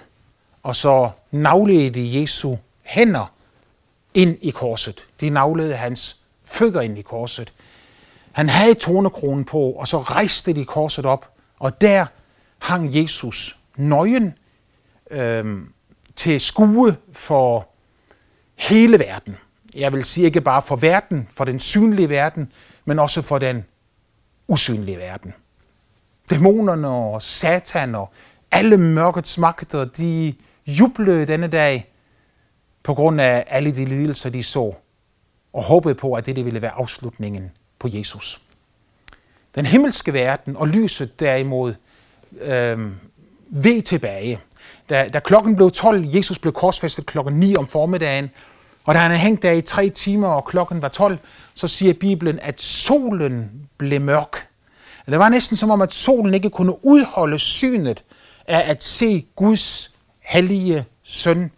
og 0.63 0.75
så 0.75 1.09
navlede 1.31 1.89
de 1.89 2.21
Jesu 2.21 2.55
hænder 2.83 3.33
ind 4.13 4.37
i 4.41 4.49
korset. 4.49 5.07
De 5.21 5.29
navlede 5.29 5.75
hans 5.75 6.17
fødder 6.45 6.81
ind 6.81 6.97
i 6.97 7.01
korset. 7.01 7.53
Han 8.31 8.49
havde 8.49 8.73
tornekronen 8.73 9.45
på, 9.45 9.59
og 9.59 9.87
så 9.87 10.01
rejste 10.01 10.53
de 10.53 10.65
korset 10.65 11.05
op, 11.05 11.29
og 11.59 11.81
der 11.81 12.05
hang 12.59 12.95
Jesus 12.95 13.57
nøgen 13.75 14.33
øh, 15.11 15.61
til 16.15 16.41
skue 16.41 16.97
for 17.11 17.67
hele 18.55 18.99
verden. 18.99 19.37
Jeg 19.75 19.93
vil 19.93 20.03
sige 20.03 20.25
ikke 20.25 20.41
bare 20.41 20.61
for 20.61 20.75
verden, 20.75 21.27
for 21.33 21.45
den 21.45 21.59
synlige 21.59 22.09
verden, 22.09 22.51
men 22.85 22.99
også 22.99 23.21
for 23.21 23.39
den 23.39 23.65
usynlige 24.47 24.97
verden. 24.97 25.33
Dæmonerne 26.29 26.87
og 26.87 27.21
satan 27.21 27.95
og 27.95 28.11
alle 28.51 28.77
mørkets 28.77 29.37
magter, 29.37 29.85
de 29.85 30.33
jublede 30.67 31.25
denne 31.25 31.47
dag 31.47 31.93
på 32.83 32.93
grund 32.93 33.21
af 33.21 33.43
alle 33.47 33.75
de 33.75 33.85
lidelser, 33.85 34.29
de 34.29 34.43
så, 34.43 34.73
og 35.53 35.63
håbede 35.63 35.95
på, 35.95 36.13
at 36.13 36.25
det 36.25 36.45
ville 36.45 36.61
være 36.61 36.71
afslutningen 36.71 37.51
på 37.79 37.87
Jesus. 37.91 38.41
Den 39.55 39.65
himmelske 39.65 40.13
verden 40.13 40.57
og 40.57 40.67
lyset 40.67 41.19
derimod 41.19 41.73
øh, 42.41 42.91
ved 43.47 43.81
tilbage. 43.81 44.39
Da, 44.89 45.09
da 45.13 45.19
klokken 45.19 45.55
blev 45.55 45.71
12, 45.71 46.05
Jesus 46.15 46.39
blev 46.39 46.53
korsfæstet 46.53 47.05
klokken 47.05 47.33
9 47.33 47.55
om 47.55 47.67
formiddagen, 47.67 48.29
og 48.85 48.95
da 48.95 48.99
han 48.99 49.11
havde 49.11 49.21
hængt 49.21 49.43
der 49.43 49.51
i 49.51 49.61
tre 49.61 49.89
timer, 49.89 50.27
og 50.27 50.45
klokken 50.45 50.81
var 50.81 50.87
12, 50.87 51.17
så 51.53 51.67
siger 51.67 51.93
Bibelen, 51.93 52.39
at 52.41 52.61
solen 52.61 53.51
blev 53.77 54.01
mørk. 54.01 54.47
Det 55.05 55.19
var 55.19 55.29
næsten 55.29 55.57
som 55.57 55.71
om, 55.71 55.81
at 55.81 55.93
solen 55.93 56.33
ikke 56.33 56.49
kunne 56.49 56.85
udholde 56.85 57.39
synet 57.39 58.03
af 58.47 58.71
at 58.71 58.83
se 58.83 59.25
Guds 59.35 59.91
hellige 60.19 60.85
søn 61.03 61.51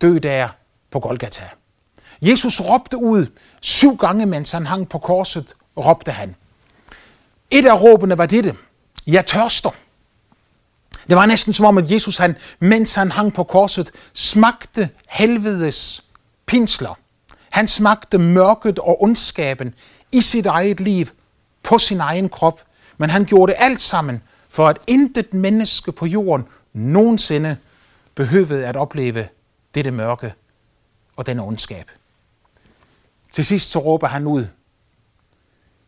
dø 0.00 0.18
der 0.18 0.48
på 0.90 1.00
Golgata. 1.00 1.44
Jesus 2.22 2.60
råbte 2.60 2.96
ud 2.96 3.26
syv 3.60 3.96
gange, 3.96 4.26
mens 4.26 4.52
han 4.52 4.66
hang 4.66 4.88
på 4.88 4.98
korset, 4.98 5.54
råbte 5.76 6.12
han. 6.12 6.34
Et 7.50 7.66
af 7.66 7.80
råbene 7.80 8.18
var 8.18 8.26
dette. 8.26 8.56
Jeg 9.06 9.26
tørster. 9.26 9.70
Det 11.08 11.16
var 11.16 11.26
næsten 11.26 11.52
som 11.52 11.66
om, 11.66 11.78
at 11.78 11.90
Jesus, 11.90 12.16
han, 12.16 12.36
mens 12.58 12.94
han 12.94 13.10
hang 13.10 13.34
på 13.34 13.44
korset, 13.44 13.90
smagte 14.14 14.88
helvedes 15.08 16.04
pinsler. 16.50 16.94
Han 17.52 17.68
smagte 17.68 18.18
mørket 18.18 18.78
og 18.78 19.02
ondskaben 19.02 19.74
i 20.12 20.20
sit 20.20 20.46
eget 20.46 20.80
liv, 20.80 21.06
på 21.62 21.78
sin 21.78 22.00
egen 22.00 22.28
krop. 22.28 22.60
Men 22.98 23.10
han 23.10 23.24
gjorde 23.24 23.52
det 23.52 23.58
alt 23.60 23.80
sammen, 23.80 24.22
for 24.48 24.68
at 24.68 24.78
intet 24.86 25.34
menneske 25.34 25.92
på 25.92 26.06
jorden 26.06 26.46
nogensinde 26.72 27.56
behøvede 28.14 28.66
at 28.66 28.76
opleve 28.76 29.28
dette 29.74 29.90
mørke 29.90 30.34
og 31.16 31.26
denne 31.26 31.42
ondskab. 31.42 31.90
Til 33.32 33.44
sidst 33.44 33.70
så 33.70 33.78
råber 33.78 34.06
han 34.06 34.26
ud, 34.26 34.46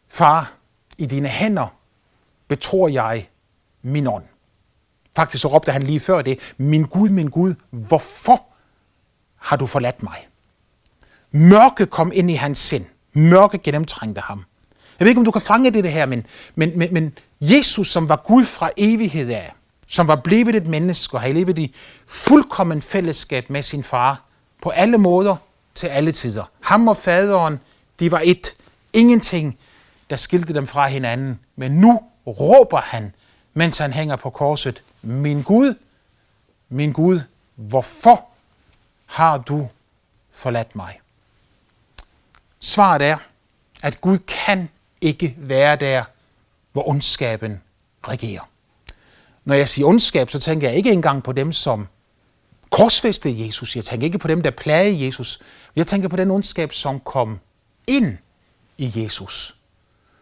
Far, 0.09 0.53
i 0.99 1.07
dine 1.07 1.29
hænder 1.29 1.67
betror 2.49 2.89
jeg 2.89 3.29
min 3.83 4.07
ånd. 4.07 4.25
Faktisk 5.17 5.43
så 5.43 5.49
råbte 5.49 5.73
han 5.73 5.83
lige 5.83 6.01
før 6.01 6.23
det, 6.23 6.39
min 6.57 6.85
Gud, 6.85 7.09
min 7.09 7.29
Gud, 7.29 7.55
hvorfor 7.71 8.43
har 9.37 9.57
du 9.57 9.67
forladt 9.67 10.03
mig? 10.03 10.29
Mørke 11.33 11.87
kom 11.87 12.13
ind 12.15 12.31
i 12.31 12.35
hans 12.35 12.59
sind. 12.59 12.85
Mørke 13.13 13.59
gennemtrængte 13.59 14.21
ham. 14.21 14.45
Jeg 14.99 15.05
ved 15.05 15.09
ikke, 15.09 15.19
om 15.19 15.25
du 15.25 15.31
kan 15.31 15.43
fange 15.43 15.71
det 15.71 15.93
her, 15.93 16.07
men, 16.07 16.27
men, 16.55 16.79
men, 16.79 16.95
men 16.95 17.19
Jesus, 17.41 17.89
som 17.89 18.09
var 18.09 18.17
Gud 18.17 18.45
fra 18.45 18.71
evighed 18.77 19.31
af, 19.31 19.53
som 19.89 20.09
var 20.09 20.17
blevet 20.17 20.55
et 20.55 20.69
menneske 20.69 21.17
og 21.17 21.21
havde 21.21 21.35
levet 21.35 21.59
i 21.59 21.75
fuldkommen 22.07 22.83
fællesskab 22.83 23.51
med 23.51 23.63
sin 23.63 23.83
far, 23.83 24.23
på 24.63 24.71
alle 24.71 24.99
måder, 24.99 25.37
til 25.75 25.87
alle 25.87 26.13
tider. 26.13 26.45
Ham 26.61 26.89
og 26.89 26.97
faderen, 26.97 27.61
de 28.01 28.11
var 28.11 28.21
et. 28.25 28.55
Ingenting, 28.93 29.59
der 30.11 30.17
skilte 30.17 30.55
dem 30.55 30.67
fra 30.67 30.87
hinanden. 30.87 31.41
Men 31.57 31.73
nu 31.73 32.01
råber 32.27 32.81
han, 32.81 33.15
mens 33.55 33.79
han 33.79 33.93
hænger 33.93 34.17
på 34.17 34.31
korset, 34.31 34.83
min 35.03 35.43
Gud, 35.43 35.75
min 36.69 36.93
Gud, 36.93 37.21
hvorfor 37.55 38.25
har 39.07 39.39
du 39.39 39.69
forladt 40.33 40.77
mig? 40.77 41.01
Svaret 42.65 43.03
er, 43.03 43.17
at 43.83 44.01
Gud 44.01 44.19
kan 44.19 44.69
ikke 45.01 45.35
være 45.39 45.77
der, 45.77 46.05
hvor 46.73 46.89
ondskaben 46.89 47.63
regerer. 48.09 48.49
Når 49.45 49.55
jeg 49.55 49.69
siger 49.69 49.87
ondskab, 49.87 50.31
så 50.31 50.39
tænker 50.39 50.69
jeg 50.69 50.77
ikke 50.77 50.93
engang 50.93 51.23
på 51.23 51.33
dem, 51.33 51.53
som 51.53 51.89
korsfæstede 52.71 53.47
Jesus. 53.47 53.77
Jeg 53.77 53.85
tænker 53.85 54.05
ikke 54.05 54.19
på 54.19 54.29
dem, 54.29 54.43
der 54.43 54.51
plagede 54.51 55.07
Jesus. 55.07 55.41
Jeg 55.77 55.87
tænker 55.87 56.09
på 56.09 56.17
den 56.17 56.31
ondskab, 56.31 56.73
som 56.73 57.01
kom 57.01 57.41
ind 57.87 58.19
i 58.79 58.93
Jesus. 58.97 59.57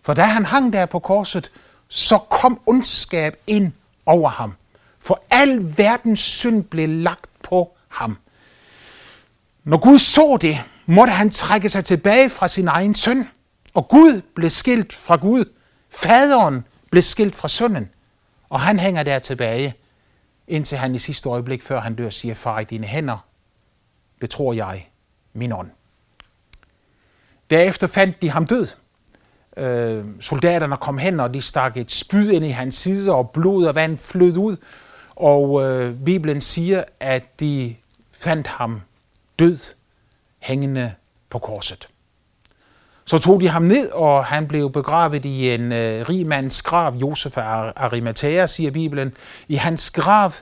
For 0.03 0.15
da 0.15 0.23
han 0.23 0.45
hang 0.45 0.73
der 0.73 0.87
på 0.87 0.99
korset, 0.99 1.51
så 1.89 2.19
kom 2.19 2.61
ondskab 2.67 3.37
ind 3.47 3.73
over 4.07 4.29
ham. 4.31 4.55
For 4.99 5.23
al 5.31 5.79
verdens 5.79 6.21
synd 6.21 6.65
blev 6.65 6.89
lagt 6.89 7.31
på 7.43 7.77
ham. 7.89 8.19
Når 9.65 9.77
Gud 9.77 9.99
så 9.99 10.39
det, 10.41 10.65
måtte 10.91 11.13
han 11.13 11.31
trække 11.31 11.69
sig 11.69 11.85
tilbage 11.85 12.31
fra 12.31 12.49
sin 12.49 12.69
egen 12.69 12.95
søn. 12.95 13.29
Og 13.75 13.89
Gud 13.89 14.23
blev 14.35 14.51
skilt 14.51 14.93
fra 14.93 15.17
Gud. 15.17 15.45
Faderen 15.91 16.65
blev 16.91 17.03
skilt 17.03 17.35
fra 17.35 17.49
sønnen. 17.49 17.91
Og 18.49 18.61
han 18.61 18.79
hænger 18.79 19.03
der 19.03 19.19
tilbage, 19.19 19.75
indtil 20.49 20.79
han 20.79 20.95
i 20.95 20.99
sidste 20.99 21.29
øjeblik, 21.29 21.63
før 21.63 21.81
han 21.81 21.95
dør, 21.95 22.11
siger, 22.11 22.35
far, 22.35 22.61
i 22.61 22.65
dine 22.65 22.87
hænder 22.87 23.25
betror 24.21 24.53
jeg 24.53 24.89
min 25.33 25.53
ånd. 25.53 25.71
Derefter 27.51 27.87
fandt 27.87 28.23
de 28.23 28.31
ham 28.31 28.47
død. 28.47 28.67
Øh, 29.57 30.05
soldaterne 30.21 30.77
kom 30.77 30.99
hen, 30.99 31.21
og 31.21 31.35
de 31.35 31.43
stak 31.43 31.77
et 31.77 31.91
spyd 31.91 32.31
ind 32.31 32.45
i 32.45 32.51
hans 32.51 32.75
side, 32.75 33.13
og 33.13 33.31
blod 33.31 33.67
og 33.67 33.75
vand 33.75 33.99
flød 33.99 34.37
ud. 34.37 34.57
Og 35.17 35.63
øh, 35.65 36.05
Bibelen 36.05 36.41
siger, 36.41 36.85
at 37.01 37.41
de 37.41 37.77
fandt 38.13 38.47
ham 38.47 38.83
død, 39.39 39.59
hængende 40.41 40.95
på 41.31 41.39
korset. 41.39 41.89
Så 43.05 43.19
tog 43.19 43.41
de 43.41 43.49
ham 43.49 43.63
ned, 43.63 43.91
og 43.91 44.25
han 44.25 44.49
blev 44.49 44.73
begravet 44.73 45.25
i 45.25 45.51
en 45.51 45.73
øh, 45.73 46.09
rig 46.09 46.27
mands 46.27 46.63
grav, 46.63 46.95
Josef 46.95 47.39
af 47.39 47.73
Arimathea, 47.77 48.47
siger 48.47 48.71
Bibelen. 48.71 49.13
I 49.49 49.55
hans 49.55 49.91
grav 49.91 50.33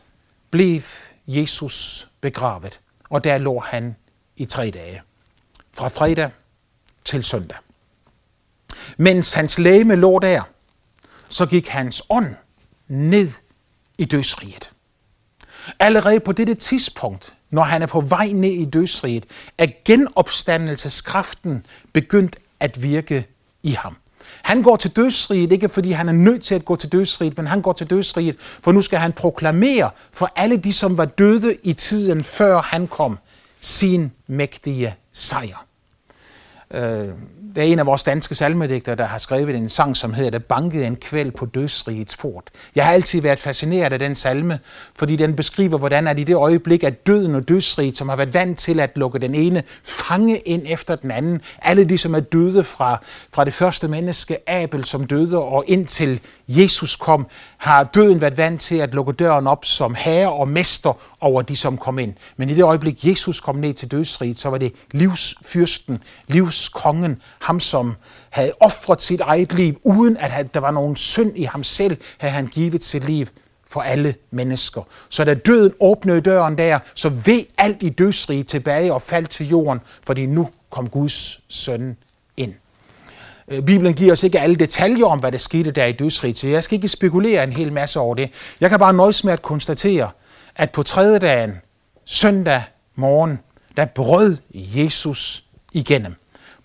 blev 0.50 0.82
Jesus 1.26 2.08
begravet, 2.20 2.80
og 3.10 3.24
der 3.24 3.38
lå 3.38 3.58
han 3.58 3.96
i 4.36 4.44
tre 4.44 4.70
dage. 4.70 5.02
Fra 5.72 5.88
fredag 5.88 6.30
til 7.04 7.24
søndag. 7.24 7.58
Mens 8.96 9.32
hans 9.32 9.58
læme 9.58 9.94
lå 9.96 10.18
der, 10.18 10.42
så 11.28 11.46
gik 11.46 11.68
hans 11.68 12.02
ånd 12.10 12.34
ned 12.88 13.30
i 13.98 14.04
dødsriget. 14.04 14.70
Allerede 15.80 16.20
på 16.20 16.32
dette 16.32 16.54
tidspunkt, 16.54 17.34
når 17.50 17.62
han 17.62 17.82
er 17.82 17.86
på 17.86 18.00
vej 18.00 18.30
ned 18.34 18.50
i 18.50 18.64
dødsriget, 18.64 19.24
er 19.58 19.66
genopstandelseskraften 19.84 21.66
begyndt 21.92 22.36
at 22.60 22.82
virke 22.82 23.26
i 23.62 23.70
ham. 23.70 23.96
Han 24.42 24.62
går 24.62 24.76
til 24.76 24.90
dødsriget, 24.90 25.52
ikke 25.52 25.68
fordi 25.68 25.92
han 25.92 26.08
er 26.08 26.12
nødt 26.12 26.42
til 26.42 26.54
at 26.54 26.64
gå 26.64 26.76
til 26.76 26.92
dødsriget, 26.92 27.36
men 27.36 27.46
han 27.46 27.62
går 27.62 27.72
til 27.72 27.90
dødsriget, 27.90 28.36
for 28.38 28.72
nu 28.72 28.82
skal 28.82 28.98
han 28.98 29.12
proklamere 29.12 29.90
for 30.12 30.30
alle 30.36 30.56
de, 30.56 30.72
som 30.72 30.98
var 30.98 31.04
døde 31.04 31.56
i 31.62 31.72
tiden 31.72 32.24
før 32.24 32.60
han 32.60 32.86
kom, 32.86 33.18
sin 33.60 34.12
mægtige 34.26 34.94
sejr. 35.12 35.67
Øh, 36.74 37.08
der 37.56 37.64
er 37.64 37.66
en 37.66 37.78
af 37.78 37.86
vores 37.86 38.02
danske 38.02 38.34
salmedigter, 38.34 38.94
der 38.94 39.04
har 39.04 39.18
skrevet 39.18 39.54
en 39.56 39.68
sang, 39.68 39.96
som 39.96 40.12
hedder 40.12 40.30
Det 40.30 40.44
bankede 40.44 40.86
en 40.86 40.96
kvæld 40.96 41.30
på 41.30 41.46
dødsrigets 41.46 42.16
port. 42.16 42.44
Jeg 42.74 42.84
har 42.84 42.92
altid 42.92 43.20
været 43.22 43.38
fascineret 43.38 43.92
af 43.92 43.98
den 43.98 44.14
salme, 44.14 44.58
fordi 44.96 45.16
den 45.16 45.36
beskriver, 45.36 45.78
hvordan 45.78 46.06
at 46.06 46.18
i 46.18 46.24
det 46.24 46.34
øjeblik, 46.34 46.84
at 46.84 47.06
døden 47.06 47.34
og 47.34 47.48
dødsriget, 47.48 47.96
som 47.96 48.08
har 48.08 48.16
været 48.16 48.34
vant 48.34 48.58
til 48.58 48.80
at 48.80 48.90
lukke 48.96 49.18
den 49.18 49.34
ene 49.34 49.62
fange 49.84 50.38
ind 50.38 50.62
efter 50.66 50.96
den 50.96 51.10
anden, 51.10 51.40
alle 51.62 51.84
de, 51.84 51.98
som 51.98 52.14
er 52.14 52.20
døde 52.20 52.64
fra, 52.64 53.00
fra 53.34 53.44
det 53.44 53.52
første 53.52 53.88
menneske, 53.88 54.50
Abel, 54.50 54.84
som 54.84 55.04
døde, 55.04 55.38
og 55.38 55.64
indtil 55.66 56.20
Jesus 56.48 56.96
kom, 56.96 57.26
har 57.56 57.84
døden 57.84 58.20
været 58.20 58.36
vant 58.36 58.60
til 58.60 58.76
at 58.76 58.94
lukke 58.94 59.12
døren 59.12 59.46
op 59.46 59.64
som 59.64 59.94
herre 59.94 60.32
og 60.32 60.48
mester 60.48 61.00
over 61.20 61.42
de, 61.42 61.56
som 61.56 61.78
kom 61.78 61.98
ind. 61.98 62.14
Men 62.36 62.50
i 62.50 62.54
det 62.54 62.62
øjeblik, 62.62 63.04
Jesus 63.04 63.40
kom 63.40 63.56
ned 63.56 63.74
til 63.74 63.90
dødsriget, 63.90 64.38
så 64.38 64.48
var 64.50 64.58
det 64.58 64.72
livsfyrsten, 64.90 66.02
kongen, 66.68 67.22
ham 67.40 67.60
som 67.60 67.94
havde 68.30 68.52
offret 68.60 69.02
sit 69.02 69.20
eget 69.20 69.52
liv, 69.52 69.80
uden 69.82 70.16
at 70.16 70.54
der 70.54 70.60
var 70.60 70.70
nogen 70.70 70.96
synd 70.96 71.38
i 71.38 71.44
ham 71.44 71.64
selv, 71.64 71.96
havde 72.18 72.34
han 72.34 72.46
givet 72.46 72.84
sit 72.84 73.04
liv 73.04 73.26
for 73.68 73.80
alle 73.80 74.14
mennesker. 74.30 74.82
Så 75.08 75.24
da 75.24 75.34
døden 75.34 75.72
åbnede 75.80 76.20
døren 76.20 76.58
der, 76.58 76.78
så 76.94 77.08
ved 77.08 77.44
alt 77.58 77.82
i 77.82 77.88
dødsriget 77.88 78.46
tilbage 78.46 78.92
og 78.92 79.02
faldt 79.02 79.30
til 79.30 79.48
jorden, 79.48 79.80
fordi 80.06 80.26
nu 80.26 80.48
kom 80.70 80.88
Guds 80.88 81.40
søn 81.48 81.96
ind. 82.36 82.54
Øh, 83.48 83.62
Bibelen 83.62 83.94
giver 83.94 84.12
os 84.12 84.22
ikke 84.22 84.40
alle 84.40 84.56
detaljer 84.56 85.06
om, 85.06 85.18
hvad 85.18 85.32
der 85.32 85.38
skete 85.38 85.70
der 85.70 85.84
i 85.84 85.92
dødsriget, 85.92 86.38
så 86.38 86.46
jeg 86.46 86.64
skal 86.64 86.76
ikke 86.76 86.88
spekulere 86.88 87.44
en 87.44 87.52
hel 87.52 87.72
masse 87.72 88.00
over 88.00 88.14
det. 88.14 88.30
Jeg 88.60 88.70
kan 88.70 88.78
bare 88.78 88.92
nøjes 88.92 89.24
med 89.24 89.32
at 89.32 89.42
konstatere, 89.42 90.10
at 90.56 90.70
på 90.70 90.82
tredje 90.82 91.18
dagen, 91.18 91.52
søndag 92.04 92.62
morgen, 92.94 93.38
der 93.76 93.84
brød 93.84 94.36
Jesus 94.54 95.44
igennem. 95.72 96.14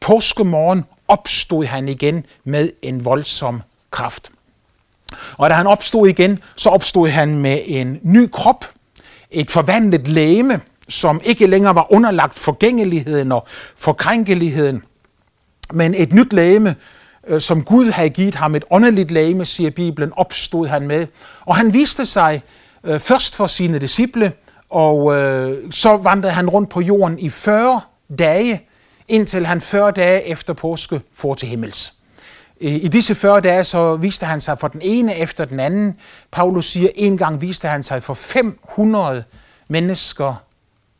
Påskemorgen 0.03 0.83
opstod 1.07 1.65
han 1.65 1.89
igen 1.89 2.25
med 2.43 2.69
en 2.81 3.05
voldsom 3.05 3.61
kraft. 3.91 4.31
Og 5.37 5.49
da 5.49 5.55
han 5.55 5.67
opstod 5.67 6.07
igen, 6.07 6.39
så 6.55 6.69
opstod 6.69 7.07
han 7.07 7.39
med 7.39 7.59
en 7.65 7.99
ny 8.01 8.29
krop, 8.31 8.65
et 9.31 9.51
forvandlet 9.51 10.07
læme, 10.07 10.61
som 10.89 11.21
ikke 11.23 11.47
længere 11.47 11.75
var 11.75 11.93
underlagt 11.93 12.35
forgængeligheden 12.35 13.31
og 13.31 13.47
forkrænkeligheden, 13.75 14.83
men 15.73 15.95
et 15.97 16.13
nyt 16.13 16.33
læme, 16.33 16.75
øh, 17.27 17.41
som 17.41 17.63
Gud 17.63 17.91
havde 17.91 18.09
givet 18.09 18.35
ham, 18.35 18.55
et 18.55 18.63
åndeligt 18.71 19.11
læme, 19.11 19.45
siger 19.45 19.69
Bibelen, 19.69 20.13
opstod 20.15 20.67
han 20.67 20.87
med. 20.87 21.07
Og 21.45 21.55
han 21.55 21.73
viste 21.73 22.05
sig 22.05 22.41
øh, 22.83 22.99
først 22.99 23.35
for 23.35 23.47
sine 23.47 23.79
disciple, 23.79 24.31
og 24.69 25.15
øh, 25.15 25.71
så 25.71 25.97
vandrede 25.97 26.33
han 26.33 26.49
rundt 26.49 26.69
på 26.69 26.81
jorden 26.81 27.19
i 27.19 27.29
40 27.29 27.81
dage, 28.19 28.67
indtil 29.07 29.45
han 29.45 29.61
40 29.61 29.91
dage 29.91 30.23
efter 30.27 30.53
påske 30.53 31.01
får 31.13 31.33
til 31.33 31.47
himmels. 31.47 31.93
I 32.59 32.87
disse 32.87 33.15
40 33.15 33.41
dage 33.41 33.63
så 33.63 33.95
viste 33.95 34.25
han 34.25 34.41
sig 34.41 34.59
for 34.59 34.67
den 34.67 34.81
ene 34.83 35.15
efter 35.15 35.45
den 35.45 35.59
anden. 35.59 35.99
Paulus 36.31 36.65
siger, 36.65 36.89
en 36.95 37.17
gang 37.17 37.41
viste 37.41 37.67
han 37.67 37.83
sig 37.83 38.03
for 38.03 38.13
500 38.13 39.23
mennesker 39.67 40.43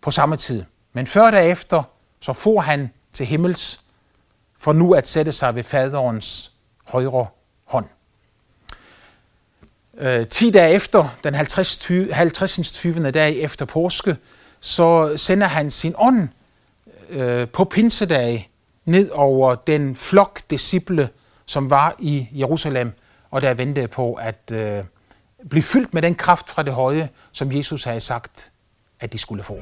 på 0.01 0.11
samme 0.11 0.35
tid. 0.35 0.63
Men 0.93 1.07
40 1.07 1.31
dage 1.31 1.51
efter, 1.51 1.83
så 2.19 2.33
får 2.33 2.61
han 2.61 2.89
til 3.13 3.25
himmels, 3.25 3.79
for 4.59 4.73
nu 4.73 4.93
at 4.93 5.07
sætte 5.07 5.31
sig 5.31 5.55
ved 5.55 5.63
faderens 5.63 6.51
højre 6.85 7.27
hånd. 7.65 7.85
Øh, 9.97 10.27
10 10.27 10.51
dage 10.51 10.73
efter, 10.73 11.15
den 11.23 11.33
50. 11.33 11.87
50. 12.11 12.71
20. 12.73 13.11
dag 13.11 13.35
efter 13.35 13.65
påske, 13.65 14.17
så 14.59 15.13
sender 15.17 15.47
han 15.47 15.71
sin 15.71 15.95
ånd 15.97 16.29
øh, 17.09 17.47
på 17.47 17.63
pinsedag 17.63 18.49
ned 18.85 19.09
over 19.09 19.55
den 19.55 19.95
flok 19.95 20.41
disciple, 20.49 21.09
som 21.45 21.69
var 21.69 21.95
i 21.99 22.27
Jerusalem, 22.31 22.91
og 23.31 23.41
der 23.41 23.53
ventede 23.53 23.87
på 23.87 24.13
at 24.13 24.51
øh, 24.51 24.83
blive 25.49 25.63
fyldt 25.63 25.93
med 25.93 26.01
den 26.01 26.15
kraft 26.15 26.49
fra 26.49 26.63
det 26.63 26.73
høje, 26.73 27.09
som 27.31 27.51
Jesus 27.51 27.83
havde 27.83 27.99
sagt, 27.99 28.51
at 28.99 29.13
de 29.13 29.17
skulle 29.17 29.43
få. 29.43 29.57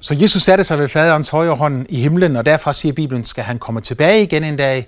Så 0.00 0.14
Jesus 0.14 0.42
satte 0.42 0.64
sig 0.64 0.78
ved 0.78 0.88
faderens 0.88 1.28
højre 1.28 1.54
hånd 1.54 1.86
i 1.88 2.00
himlen, 2.00 2.36
og 2.36 2.46
derfra 2.46 2.72
siger 2.72 2.92
Bibelen, 2.92 3.24
skal 3.24 3.44
han 3.44 3.58
komme 3.58 3.80
tilbage 3.80 4.22
igen 4.22 4.44
en 4.44 4.56
dag 4.56 4.86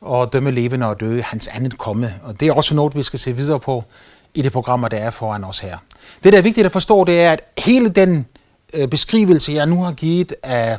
og 0.00 0.32
dømme 0.32 0.50
levende 0.50 0.86
og 0.86 1.00
døde, 1.00 1.22
hans 1.22 1.48
andet 1.48 1.78
komme. 1.78 2.14
Og 2.22 2.40
det 2.40 2.48
er 2.48 2.52
også 2.52 2.74
noget, 2.74 2.96
vi 2.96 3.02
skal 3.02 3.18
se 3.18 3.36
videre 3.36 3.60
på 3.60 3.84
i 4.38 4.42
det 4.42 4.52
program, 4.52 4.86
der 4.90 4.96
er 4.96 5.10
foran 5.10 5.44
os 5.44 5.58
her. 5.58 5.78
Det, 6.24 6.32
der 6.32 6.38
er 6.38 6.42
vigtigt 6.42 6.64
at 6.64 6.72
forstå, 6.72 7.04
det 7.04 7.20
er, 7.20 7.32
at 7.32 7.40
hele 7.58 7.88
den 7.88 8.26
øh, 8.72 8.88
beskrivelse, 8.88 9.52
jeg 9.52 9.66
nu 9.66 9.82
har 9.82 9.92
givet 9.92 10.34
af 10.42 10.78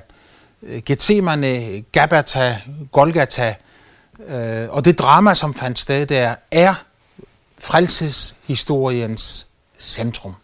øh, 0.64 0.82
Gethsemane, 0.86 1.82
Gabata, 1.92 2.62
Golgata, 2.92 3.56
øh, 4.28 4.70
og 4.70 4.86
det 4.86 5.00
drama, 5.00 5.34
som 5.34 5.54
fandt 5.54 5.80
sted 5.80 6.06
der, 6.06 6.36
er 6.52 6.74
frelseshistoriens 7.60 9.48
centrum. 9.78 10.36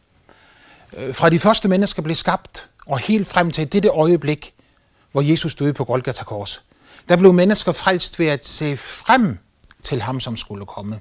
Øh, 0.98 1.16
fra 1.16 1.30
de 1.30 1.40
første 1.40 1.68
mennesker 1.68 2.02
blev 2.02 2.16
skabt, 2.16 2.70
og 2.86 3.00
helt 3.00 3.28
frem 3.28 3.52
til 3.52 3.72
dette 3.72 3.90
øjeblik, 3.90 4.54
hvor 5.12 5.22
Jesus 5.22 5.56
døde 5.56 5.74
på 5.74 5.86
Golgata 5.86 6.24
Kors, 6.24 6.62
der 7.10 7.16
blev 7.16 7.34
mennesker 7.34 7.72
frelst 7.72 8.20
ved 8.20 8.28
at 8.28 8.46
se 8.46 8.78
frem 8.78 9.38
til 9.84 10.02
ham, 10.02 10.20
som 10.20 10.38
skulle 10.38 10.66
komme. 10.66 11.00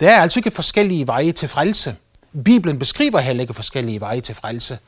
Der 0.00 0.10
er 0.10 0.20
altså 0.20 0.38
ikke 0.38 0.50
forskellige 0.50 1.06
veje 1.06 1.32
til 1.32 1.48
frelse. 1.48 1.96
Bibelen 2.44 2.78
beskriver 2.78 3.18
heller 3.18 3.40
ikke 3.40 3.54
forskellige 3.54 4.00
veje 4.00 4.20
til 4.20 4.34
frelse. 4.34 4.78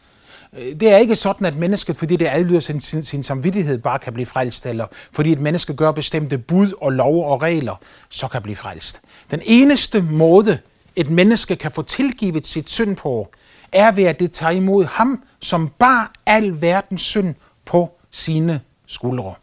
Øh, 0.59 0.81
det 0.81 0.93
er 0.93 0.97
ikke 0.97 1.17
sådan, 1.17 1.47
at 1.47 1.57
mennesket, 1.57 1.97
fordi 1.97 2.17
det 2.17 2.29
adlyder 2.31 2.61
sin, 2.61 2.81
sin, 2.81 3.05
sin 3.05 3.23
samvittighed, 3.23 3.79
bare 3.79 3.99
kan 3.99 4.13
blive 4.13 4.27
frelst, 4.27 4.67
eller 4.67 4.87
fordi 5.13 5.33
et 5.33 5.41
menneske 5.41 5.75
gør 5.75 5.93
bestemte 5.93 6.39
bud 6.39 6.73
og 6.81 6.93
lov 6.93 7.25
og 7.33 7.43
regler, 7.43 7.75
så 8.09 8.29
kan 8.29 8.43
blive 8.43 8.57
frelst. 8.57 9.01
Den 9.31 9.41
eneste 9.45 10.03
måde, 10.03 10.59
et 10.97 11.11
menneske 11.11 11.57
kan 11.57 11.71
få 11.71 11.83
tilgivet 11.83 12.47
sit 12.47 12.71
synd 12.71 12.97
på, 12.97 13.31
er 13.73 13.93
ved 13.93 14.05
at 14.05 14.21
det 14.21 14.33
tager 14.33 14.53
imod 14.53 14.85
ham, 14.85 15.23
som 15.41 15.71
bar 15.79 16.13
al 16.27 16.61
verdens 16.61 17.03
synd 17.03 17.35
på 17.65 17.91
sine 18.11 18.61
skuldre. 18.87 19.35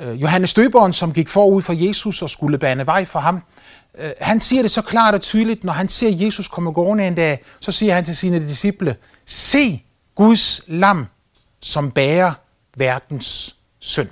Øh, 0.00 0.22
Johannes 0.22 0.54
Døberen, 0.54 0.92
som 0.92 1.12
gik 1.12 1.28
forud 1.28 1.62
for 1.62 1.72
Jesus 1.72 2.22
og 2.22 2.30
skulle 2.30 2.58
bane 2.58 2.86
vej 2.86 3.04
for 3.04 3.18
ham, 3.18 3.42
øh, 3.98 4.10
han 4.20 4.40
siger 4.40 4.62
det 4.62 4.70
så 4.70 4.82
klart 4.82 5.14
og 5.14 5.20
tydeligt, 5.20 5.64
når 5.64 5.72
han 5.72 5.88
ser 5.88 6.10
Jesus 6.10 6.48
komme 6.48 6.72
gående 6.72 7.06
en 7.06 7.14
dag, 7.14 7.44
så 7.60 7.72
siger 7.72 7.94
han 7.94 8.04
til 8.04 8.16
sine 8.16 8.40
disciple, 8.40 8.96
se 9.26 9.82
Guds 10.14 10.60
lam, 10.66 11.06
som 11.60 11.90
bærer 11.90 12.32
verdens 12.76 13.56
synd. 13.78 14.08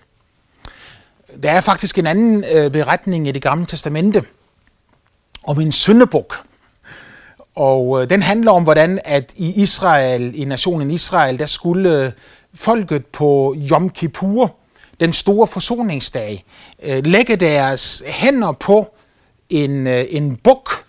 Der 1.42 1.50
er 1.50 1.60
faktisk 1.60 1.98
en 1.98 2.06
anden 2.06 2.44
øh, 2.44 2.70
beretning 2.70 3.28
i 3.28 3.32
det 3.32 3.42
gamle 3.42 3.66
testamente 3.66 4.22
om 5.42 5.60
en 5.60 5.72
syndebuk. 5.72 6.42
Og 7.54 8.02
øh, 8.02 8.10
den 8.10 8.22
handler 8.22 8.52
om, 8.52 8.62
hvordan 8.62 9.00
at 9.04 9.32
i 9.36 9.62
Israel, 9.62 10.32
i 10.34 10.44
nationen 10.44 10.90
Israel, 10.90 11.38
der 11.38 11.46
skulle 11.46 12.04
øh, 12.04 12.12
folket 12.54 13.06
på 13.06 13.54
Yom 13.70 13.90
Kippur, 13.90 14.54
den 15.00 15.12
store 15.12 15.46
forsoningsdag, 15.46 16.44
øh, 16.82 17.04
lægge 17.04 17.36
deres 17.36 18.02
hænder 18.06 18.52
på 18.52 18.95
en, 19.50 19.86
øh, 19.86 20.04
en 20.10 20.36
buk, 20.36 20.84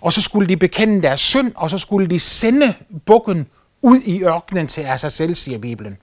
og 0.00 0.12
så 0.12 0.20
skulle 0.20 0.48
de 0.48 0.56
bekende 0.56 1.02
deres 1.02 1.20
synd, 1.20 1.52
og 1.56 1.70
så 1.70 1.78
skulle 1.78 2.06
de 2.06 2.20
sende 2.20 2.74
bukken 3.06 3.46
ud 3.82 4.00
i 4.00 4.22
ørkenen 4.22 4.66
til 4.66 4.80
af 4.80 5.00
sig 5.00 5.12
selv, 5.12 5.34
siger 5.34 5.58
Bibelen. 5.58 5.96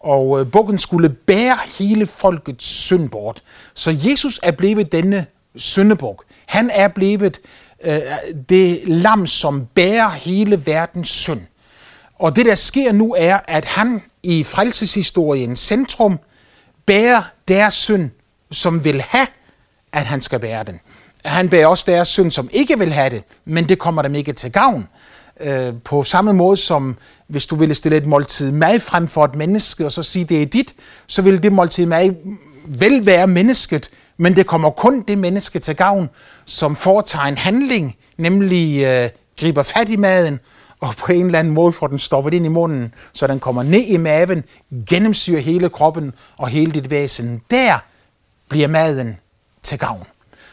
Og 0.00 0.40
øh, 0.40 0.50
bukken 0.50 0.78
skulle 0.78 1.08
bære 1.08 1.58
hele 1.78 2.06
folkets 2.06 2.64
synd 2.64 3.10
bort. 3.10 3.42
Så 3.74 3.90
Jesus 3.90 4.40
er 4.42 4.52
blevet 4.52 4.92
denne 4.92 5.26
syndebuk. 5.56 6.24
Han 6.46 6.70
er 6.72 6.88
blevet 6.88 7.40
øh, 7.84 8.00
det 8.48 8.80
lam, 8.86 9.26
som 9.26 9.66
bærer 9.74 10.10
hele 10.10 10.66
verdens 10.66 11.08
synd. 11.08 11.40
Og 12.18 12.36
det, 12.36 12.46
der 12.46 12.54
sker 12.54 12.92
nu, 12.92 13.14
er, 13.18 13.38
at 13.48 13.64
han 13.64 14.02
i 14.22 14.44
frelseshistoriens 14.44 15.58
centrum 15.58 16.18
bærer 16.86 17.22
deres 17.48 17.74
synd, 17.74 18.10
som 18.52 18.84
vil 18.84 19.02
have, 19.02 19.26
at 19.92 20.04
han 20.04 20.20
skal 20.20 20.38
bære 20.38 20.64
den. 20.64 20.80
Han 21.28 21.48
bærer 21.48 21.66
også 21.66 21.84
deres 21.86 22.08
synd, 22.08 22.30
som 22.30 22.48
ikke 22.52 22.78
vil 22.78 22.92
have 22.92 23.10
det, 23.10 23.22
men 23.44 23.68
det 23.68 23.78
kommer 23.78 24.02
dem 24.02 24.14
ikke 24.14 24.32
til 24.32 24.52
gavn. 24.52 24.88
Øh, 25.40 25.72
på 25.84 26.02
samme 26.02 26.32
måde 26.32 26.56
som 26.56 26.96
hvis 27.28 27.46
du 27.46 27.56
ville 27.56 27.74
stille 27.74 27.96
et 27.96 28.06
måltid 28.06 28.50
mad 28.50 28.80
frem 28.80 29.08
for 29.08 29.24
et 29.24 29.34
menneske, 29.34 29.86
og 29.86 29.92
så 29.92 30.02
sige, 30.02 30.24
det 30.24 30.42
er 30.42 30.46
dit, 30.46 30.74
så 31.06 31.22
vil 31.22 31.42
det 31.42 31.52
måltid 31.52 31.86
mad 31.86 32.10
vel 32.66 33.06
være 33.06 33.26
mennesket, 33.26 33.90
men 34.16 34.36
det 34.36 34.46
kommer 34.46 34.70
kun 34.70 35.04
det 35.08 35.18
menneske 35.18 35.58
til 35.58 35.76
gavn, 35.76 36.08
som 36.44 36.76
foretager 36.76 37.24
en 37.24 37.38
handling, 37.38 37.96
nemlig 38.16 38.82
øh, 38.84 39.08
griber 39.40 39.62
fat 39.62 39.88
i 39.88 39.96
maden, 39.96 40.40
og 40.80 40.94
på 40.96 41.12
en 41.12 41.26
eller 41.26 41.38
anden 41.38 41.54
måde 41.54 41.72
får 41.72 41.86
den 41.86 41.98
stoppet 41.98 42.34
ind 42.34 42.44
i 42.44 42.48
munden, 42.48 42.94
så 43.12 43.26
den 43.26 43.40
kommer 43.40 43.62
ned 43.62 43.80
i 43.86 43.96
maven, 43.96 44.44
gennemsyrer 44.88 45.40
hele 45.40 45.68
kroppen 45.68 46.12
og 46.36 46.48
hele 46.48 46.72
dit 46.72 46.90
væsen. 46.90 47.42
Der 47.50 47.78
bliver 48.48 48.68
maden 48.68 49.18
til 49.62 49.78
gavn. 49.78 50.04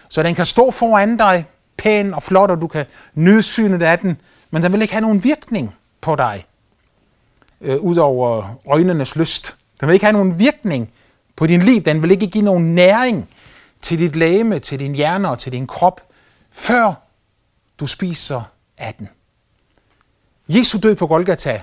Så 0.09 0.23
den 0.23 0.35
kan 0.35 0.45
stå 0.45 0.71
foran 0.71 1.17
dig, 1.17 1.45
pæn 1.77 2.13
og 2.13 2.23
flot, 2.23 2.51
og 2.51 2.61
du 2.61 2.67
kan 2.67 2.85
nyde 3.13 3.43
synet 3.43 3.81
af 3.81 3.99
den, 3.99 4.17
men 4.51 4.63
den 4.63 4.73
vil 4.73 4.81
ikke 4.81 4.93
have 4.93 5.01
nogen 5.01 5.23
virkning 5.23 5.75
på 6.01 6.15
dig, 6.15 6.45
øh, 7.61 7.77
ud 7.77 7.97
over 7.97 8.59
øjnenes 8.67 9.15
lyst. 9.15 9.55
Den 9.79 9.87
vil 9.87 9.93
ikke 9.93 10.05
have 10.05 10.13
nogen 10.13 10.39
virkning 10.39 10.91
på 11.35 11.47
din 11.47 11.61
liv. 11.61 11.81
Den 11.81 12.01
vil 12.01 12.11
ikke 12.11 12.27
give 12.27 12.43
nogen 12.43 12.75
næring 12.75 13.29
til 13.81 13.99
dit 13.99 14.15
læme, 14.15 14.59
til 14.59 14.79
din 14.79 14.95
hjerne 14.95 15.29
og 15.29 15.39
til 15.39 15.51
din 15.51 15.67
krop, 15.67 16.01
før 16.51 16.93
du 17.79 17.87
spiser 17.87 18.41
af 18.77 18.93
den. 18.93 19.09
Jesu 20.47 20.79
død 20.83 20.95
på 20.95 21.07
Golgata, 21.07 21.61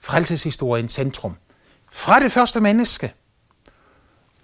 frelseshistorien 0.00 0.88
centrum. 0.88 1.36
Fra 1.92 2.20
det 2.20 2.32
første 2.32 2.60
menneske 2.60 3.12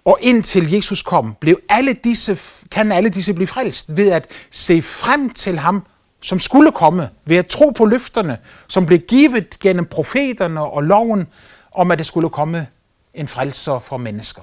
og 0.05 0.17
indtil 0.21 0.73
Jesus 0.73 1.01
kom, 1.01 1.35
blev 1.39 1.59
alle 1.69 1.93
disse, 1.93 2.39
kan 2.71 2.91
alle 2.91 3.09
disse 3.09 3.33
blive 3.33 3.47
frelst 3.47 3.97
ved 3.97 4.11
at 4.11 4.27
se 4.51 4.81
frem 4.81 5.29
til 5.29 5.59
ham, 5.59 5.85
som 6.21 6.39
skulle 6.39 6.71
komme, 6.71 7.09
ved 7.25 7.37
at 7.37 7.47
tro 7.47 7.69
på 7.69 7.85
løfterne, 7.85 8.37
som 8.67 8.85
blev 8.85 8.99
givet 8.99 9.59
gennem 9.59 9.85
profeterne 9.85 10.61
og 10.61 10.83
loven, 10.83 11.27
om 11.71 11.91
at 11.91 11.97
det 11.97 12.05
skulle 12.05 12.29
komme 12.29 12.67
en 13.13 13.27
frelser 13.27 13.79
for 13.79 13.97
mennesker. 13.97 14.41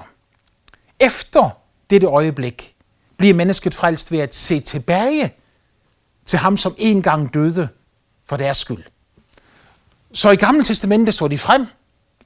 Efter 1.01 1.51
dette 1.91 2.07
øjeblik 2.07 2.75
bliver 3.17 3.35
mennesket 3.35 3.75
frelst 3.75 4.13
ved 4.13 4.19
at 4.19 4.35
se 4.35 4.61
tilbage 4.61 5.35
til 6.27 6.39
ham, 6.39 6.57
som 6.57 6.75
engang 6.79 7.35
døde 7.35 7.69
for 8.27 8.37
deres 8.37 8.57
skyld. 8.57 8.85
Så 10.13 10.31
i 10.31 10.37
Gamle 10.37 10.65
Testamentet 10.65 11.15
så 11.15 11.29
de 11.29 11.39
frem 11.39 11.67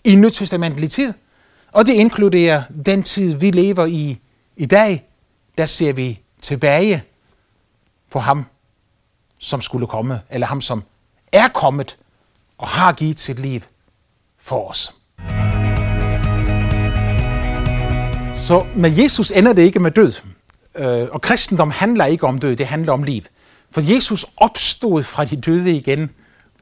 i 0.04 0.14
Nyt 0.14 0.32
Testamentlig 0.32 0.90
tid, 0.90 1.14
og 1.72 1.86
det 1.86 1.92
inkluderer 1.92 2.62
den 2.86 3.02
tid, 3.02 3.34
vi 3.34 3.50
lever 3.50 3.86
i 3.86 4.18
i 4.56 4.66
dag. 4.66 5.04
Der 5.58 5.66
ser 5.66 5.92
vi 5.92 6.20
tilbage 6.42 7.02
på 8.10 8.18
ham, 8.18 8.44
som 9.38 9.62
skulle 9.62 9.86
komme, 9.86 10.20
eller 10.30 10.46
ham, 10.46 10.60
som 10.60 10.84
er 11.32 11.48
kommet 11.48 11.96
og 12.58 12.68
har 12.68 12.92
givet 12.92 13.20
sit 13.20 13.38
liv 13.38 13.60
for 14.38 14.70
os. 14.70 14.94
Så 18.38 18.66
med 18.76 18.90
Jesus 18.90 19.30
ender 19.30 19.52
det 19.52 19.62
ikke 19.62 19.78
med 19.78 19.90
død. 19.90 20.12
Øh, 20.74 21.08
og 21.12 21.20
kristendom 21.20 21.70
handler 21.70 22.04
ikke 22.04 22.26
om 22.26 22.38
død, 22.38 22.56
det 22.56 22.66
handler 22.66 22.92
om 22.92 23.02
liv. 23.02 23.22
For 23.70 23.94
Jesus 23.94 24.26
opstod 24.36 25.02
fra 25.02 25.24
de 25.24 25.36
døde 25.36 25.76
igen 25.76 26.10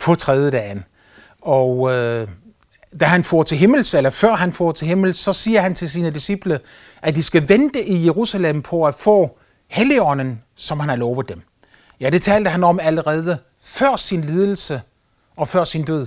på 0.00 0.14
tredje 0.14 0.50
dagen. 0.50 0.84
Og 1.40 1.92
øh, 1.92 2.28
da 3.00 3.04
han 3.04 3.24
får 3.24 3.42
til 3.42 3.56
himmels, 3.58 3.94
eller 3.94 4.10
før 4.10 4.34
han 4.34 4.52
får 4.52 4.72
til 4.72 4.88
himmels, 4.88 5.18
så 5.18 5.32
siger 5.32 5.60
han 5.60 5.74
til 5.74 5.90
sine 5.90 6.10
disciple, 6.10 6.60
at 7.02 7.14
de 7.14 7.22
skal 7.22 7.48
vente 7.48 7.84
i 7.88 8.04
Jerusalem 8.04 8.62
på 8.62 8.86
at 8.86 8.94
få 8.94 9.38
Helligånden, 9.68 10.42
som 10.56 10.80
han 10.80 10.88
har 10.88 10.96
lovet 10.96 11.28
dem. 11.28 11.42
Ja, 12.00 12.10
det 12.10 12.22
talte 12.22 12.50
han 12.50 12.64
om 12.64 12.80
allerede 12.80 13.38
før 13.62 13.96
sin 13.96 14.20
lidelse 14.20 14.82
og 15.36 15.48
før 15.48 15.64
sin 15.64 15.84
død. 15.84 16.06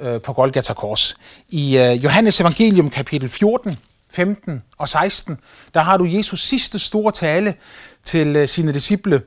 øh, 0.00 0.20
på 0.20 0.32
Golgata 0.32 0.72
Kors. 0.72 1.16
I 1.48 1.78
øh, 1.78 2.04
Johannes 2.04 2.40
Evangelium 2.40 2.90
kapitel 2.90 3.28
14, 3.28 3.76
15 4.10 4.62
og 4.78 4.88
16, 4.88 5.38
der 5.74 5.80
har 5.80 5.96
du 5.96 6.04
Jesus 6.04 6.42
sidste 6.42 6.78
store 6.78 7.12
tale 7.12 7.54
til 8.04 8.36
øh, 8.36 8.48
sine 8.48 8.72
disciple, 8.72 9.22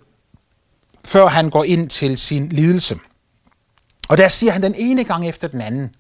før 1.06 1.28
han 1.28 1.50
går 1.50 1.64
ind 1.64 1.90
til 1.90 2.18
sin 2.18 2.50
lidelse. 2.50 3.00
Og 4.10 4.18
der 4.18 4.28
siger 4.28 4.52
han 4.52 4.64
den 4.64 4.76
ene 4.78 5.04
gang 5.04 5.30
efter 5.30 5.48
den 5.48 5.62
anden, 5.62 5.96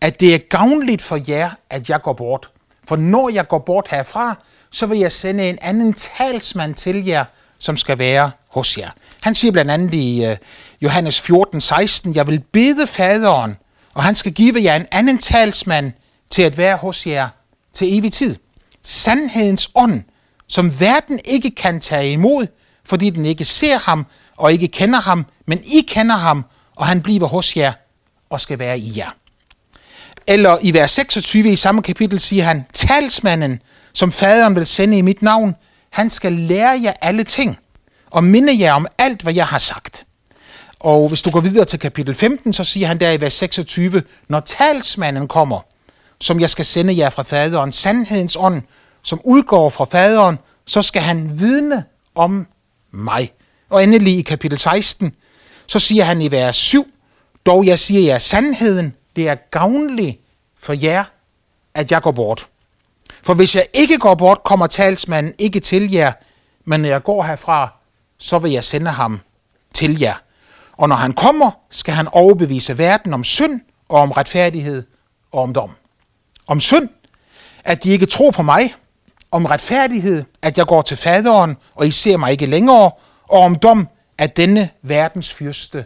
at 0.00 0.20
det 0.20 0.34
er 0.34 0.38
gavnligt 0.38 1.02
for 1.02 1.20
jer, 1.28 1.50
at 1.70 1.90
jeg 1.90 2.02
går 2.02 2.12
bort. 2.12 2.50
For 2.84 2.96
når 2.96 3.28
jeg 3.28 3.48
går 3.48 3.58
bort 3.58 3.86
herfra, 3.90 4.38
så 4.70 4.86
vil 4.86 4.98
jeg 4.98 5.12
sende 5.12 5.48
en 5.48 5.58
anden 5.62 5.92
talsmand 5.92 6.74
til 6.74 7.04
jer, 7.04 7.24
som 7.58 7.76
skal 7.76 7.98
være 7.98 8.30
hos 8.50 8.78
jer. 8.78 8.90
Han 9.22 9.34
siger 9.34 9.52
blandt 9.52 9.70
andet 9.70 9.94
i 9.94 10.26
uh, 10.30 10.36
Johannes 10.82 11.20
14, 11.20 11.60
16, 11.60 12.14
jeg 12.14 12.26
vil 12.26 12.40
bede 12.52 12.86
faderen, 12.86 13.56
og 13.94 14.02
han 14.02 14.14
skal 14.14 14.32
give 14.32 14.62
jer 14.62 14.76
en 14.76 14.86
anden 14.90 15.18
talsmand 15.18 15.92
til 16.30 16.42
at 16.42 16.58
være 16.58 16.76
hos 16.76 17.06
jer 17.06 17.28
til 17.72 17.98
evig 17.98 18.12
tid. 18.12 18.36
Sandhedens 18.82 19.70
ånd, 19.74 20.02
som 20.48 20.80
verden 20.80 21.20
ikke 21.24 21.50
kan 21.50 21.80
tage 21.80 22.12
imod, 22.12 22.46
fordi 22.84 23.10
den 23.10 23.26
ikke 23.26 23.44
ser 23.44 23.78
ham 23.78 24.06
og 24.36 24.52
ikke 24.52 24.68
kender 24.68 25.00
ham, 25.00 25.26
men 25.46 25.60
I 25.64 25.80
kender 25.88 26.16
ham, 26.16 26.44
og 26.76 26.86
han 26.86 27.02
bliver 27.02 27.26
hos 27.26 27.56
jer 27.56 27.72
og 28.30 28.40
skal 28.40 28.58
være 28.58 28.78
i 28.78 28.98
jer. 28.98 29.10
Eller 30.26 30.58
i 30.62 30.74
vers 30.74 30.90
26 30.90 31.52
i 31.52 31.56
samme 31.56 31.82
kapitel 31.82 32.20
siger 32.20 32.44
han, 32.44 32.66
talsmanden, 32.72 33.60
som 33.92 34.12
faderen 34.12 34.56
vil 34.56 34.66
sende 34.66 34.98
i 34.98 35.02
mit 35.02 35.22
navn, 35.22 35.54
han 35.90 36.10
skal 36.10 36.32
lære 36.32 36.80
jer 36.82 36.92
alle 37.00 37.24
ting 37.24 37.58
og 38.10 38.24
minde 38.24 38.60
jer 38.60 38.72
om 38.72 38.86
alt, 38.98 39.22
hvad 39.22 39.34
jeg 39.34 39.46
har 39.46 39.58
sagt. 39.58 40.06
Og 40.80 41.08
hvis 41.08 41.22
du 41.22 41.30
går 41.30 41.40
videre 41.40 41.64
til 41.64 41.78
kapitel 41.78 42.14
15, 42.14 42.52
så 42.52 42.64
siger 42.64 42.86
han 42.86 43.00
der 43.00 43.10
i 43.10 43.20
vers 43.20 43.34
26, 43.34 44.02
når 44.28 44.40
talsmanden 44.40 45.28
kommer, 45.28 45.60
som 46.20 46.40
jeg 46.40 46.50
skal 46.50 46.64
sende 46.64 46.96
jer 46.96 47.10
fra 47.10 47.22
faderen, 47.22 47.72
sandhedens 47.72 48.36
ånd, 48.40 48.62
som 49.02 49.20
udgår 49.24 49.70
fra 49.70 49.84
faderen, 49.84 50.38
så 50.66 50.82
skal 50.82 51.02
han 51.02 51.40
vidne 51.40 51.84
om 52.14 52.46
mig. 52.90 53.32
Og 53.70 53.82
endelig 53.84 54.18
i 54.18 54.22
kapitel 54.22 54.58
16, 54.58 55.12
så 55.66 55.78
siger 55.78 56.04
han 56.04 56.22
i 56.22 56.30
vers 56.30 56.56
7, 56.56 56.86
dog 57.46 57.66
jeg 57.66 57.78
siger 57.78 58.00
jer 58.00 58.18
sandheden, 58.18 58.94
det 59.16 59.28
er 59.28 59.34
gavnligt 59.50 60.20
for 60.58 60.72
jer, 60.72 61.04
at 61.74 61.90
jeg 61.90 62.02
går 62.02 62.10
bort. 62.10 62.46
For 63.22 63.34
hvis 63.34 63.56
jeg 63.56 63.66
ikke 63.74 63.98
går 63.98 64.14
bort, 64.14 64.42
kommer 64.44 64.66
talsmanden 64.66 65.34
ikke 65.38 65.60
til 65.60 65.92
jer, 65.92 66.12
men 66.64 66.80
når 66.80 66.88
jeg 66.88 67.02
går 67.02 67.22
herfra, 67.22 67.72
så 68.18 68.38
vil 68.38 68.52
jeg 68.52 68.64
sende 68.64 68.90
ham 68.90 69.20
til 69.74 70.00
jer. 70.00 70.14
Og 70.72 70.88
når 70.88 70.96
han 70.96 71.12
kommer, 71.12 71.50
skal 71.70 71.94
han 71.94 72.08
overbevise 72.08 72.78
verden 72.78 73.14
om 73.14 73.24
synd 73.24 73.60
og 73.88 74.00
om 74.00 74.10
retfærdighed 74.10 74.82
og 75.32 75.42
om 75.42 75.52
dom. 75.52 75.70
Om 76.46 76.60
synd, 76.60 76.88
at 77.64 77.84
de 77.84 77.90
ikke 77.90 78.06
tror 78.06 78.30
på 78.30 78.42
mig. 78.42 78.74
Om 79.30 79.44
retfærdighed, 79.44 80.24
at 80.42 80.58
jeg 80.58 80.66
går 80.66 80.82
til 80.82 80.96
faderen, 80.96 81.56
og 81.74 81.86
I 81.86 81.90
ser 81.90 82.16
mig 82.16 82.32
ikke 82.32 82.46
længere. 82.46 82.90
Og 83.22 83.40
om 83.40 83.54
dom, 83.54 83.88
at 84.18 84.36
denne 84.36 84.70
verdens 84.82 85.32
fyrste 85.34 85.84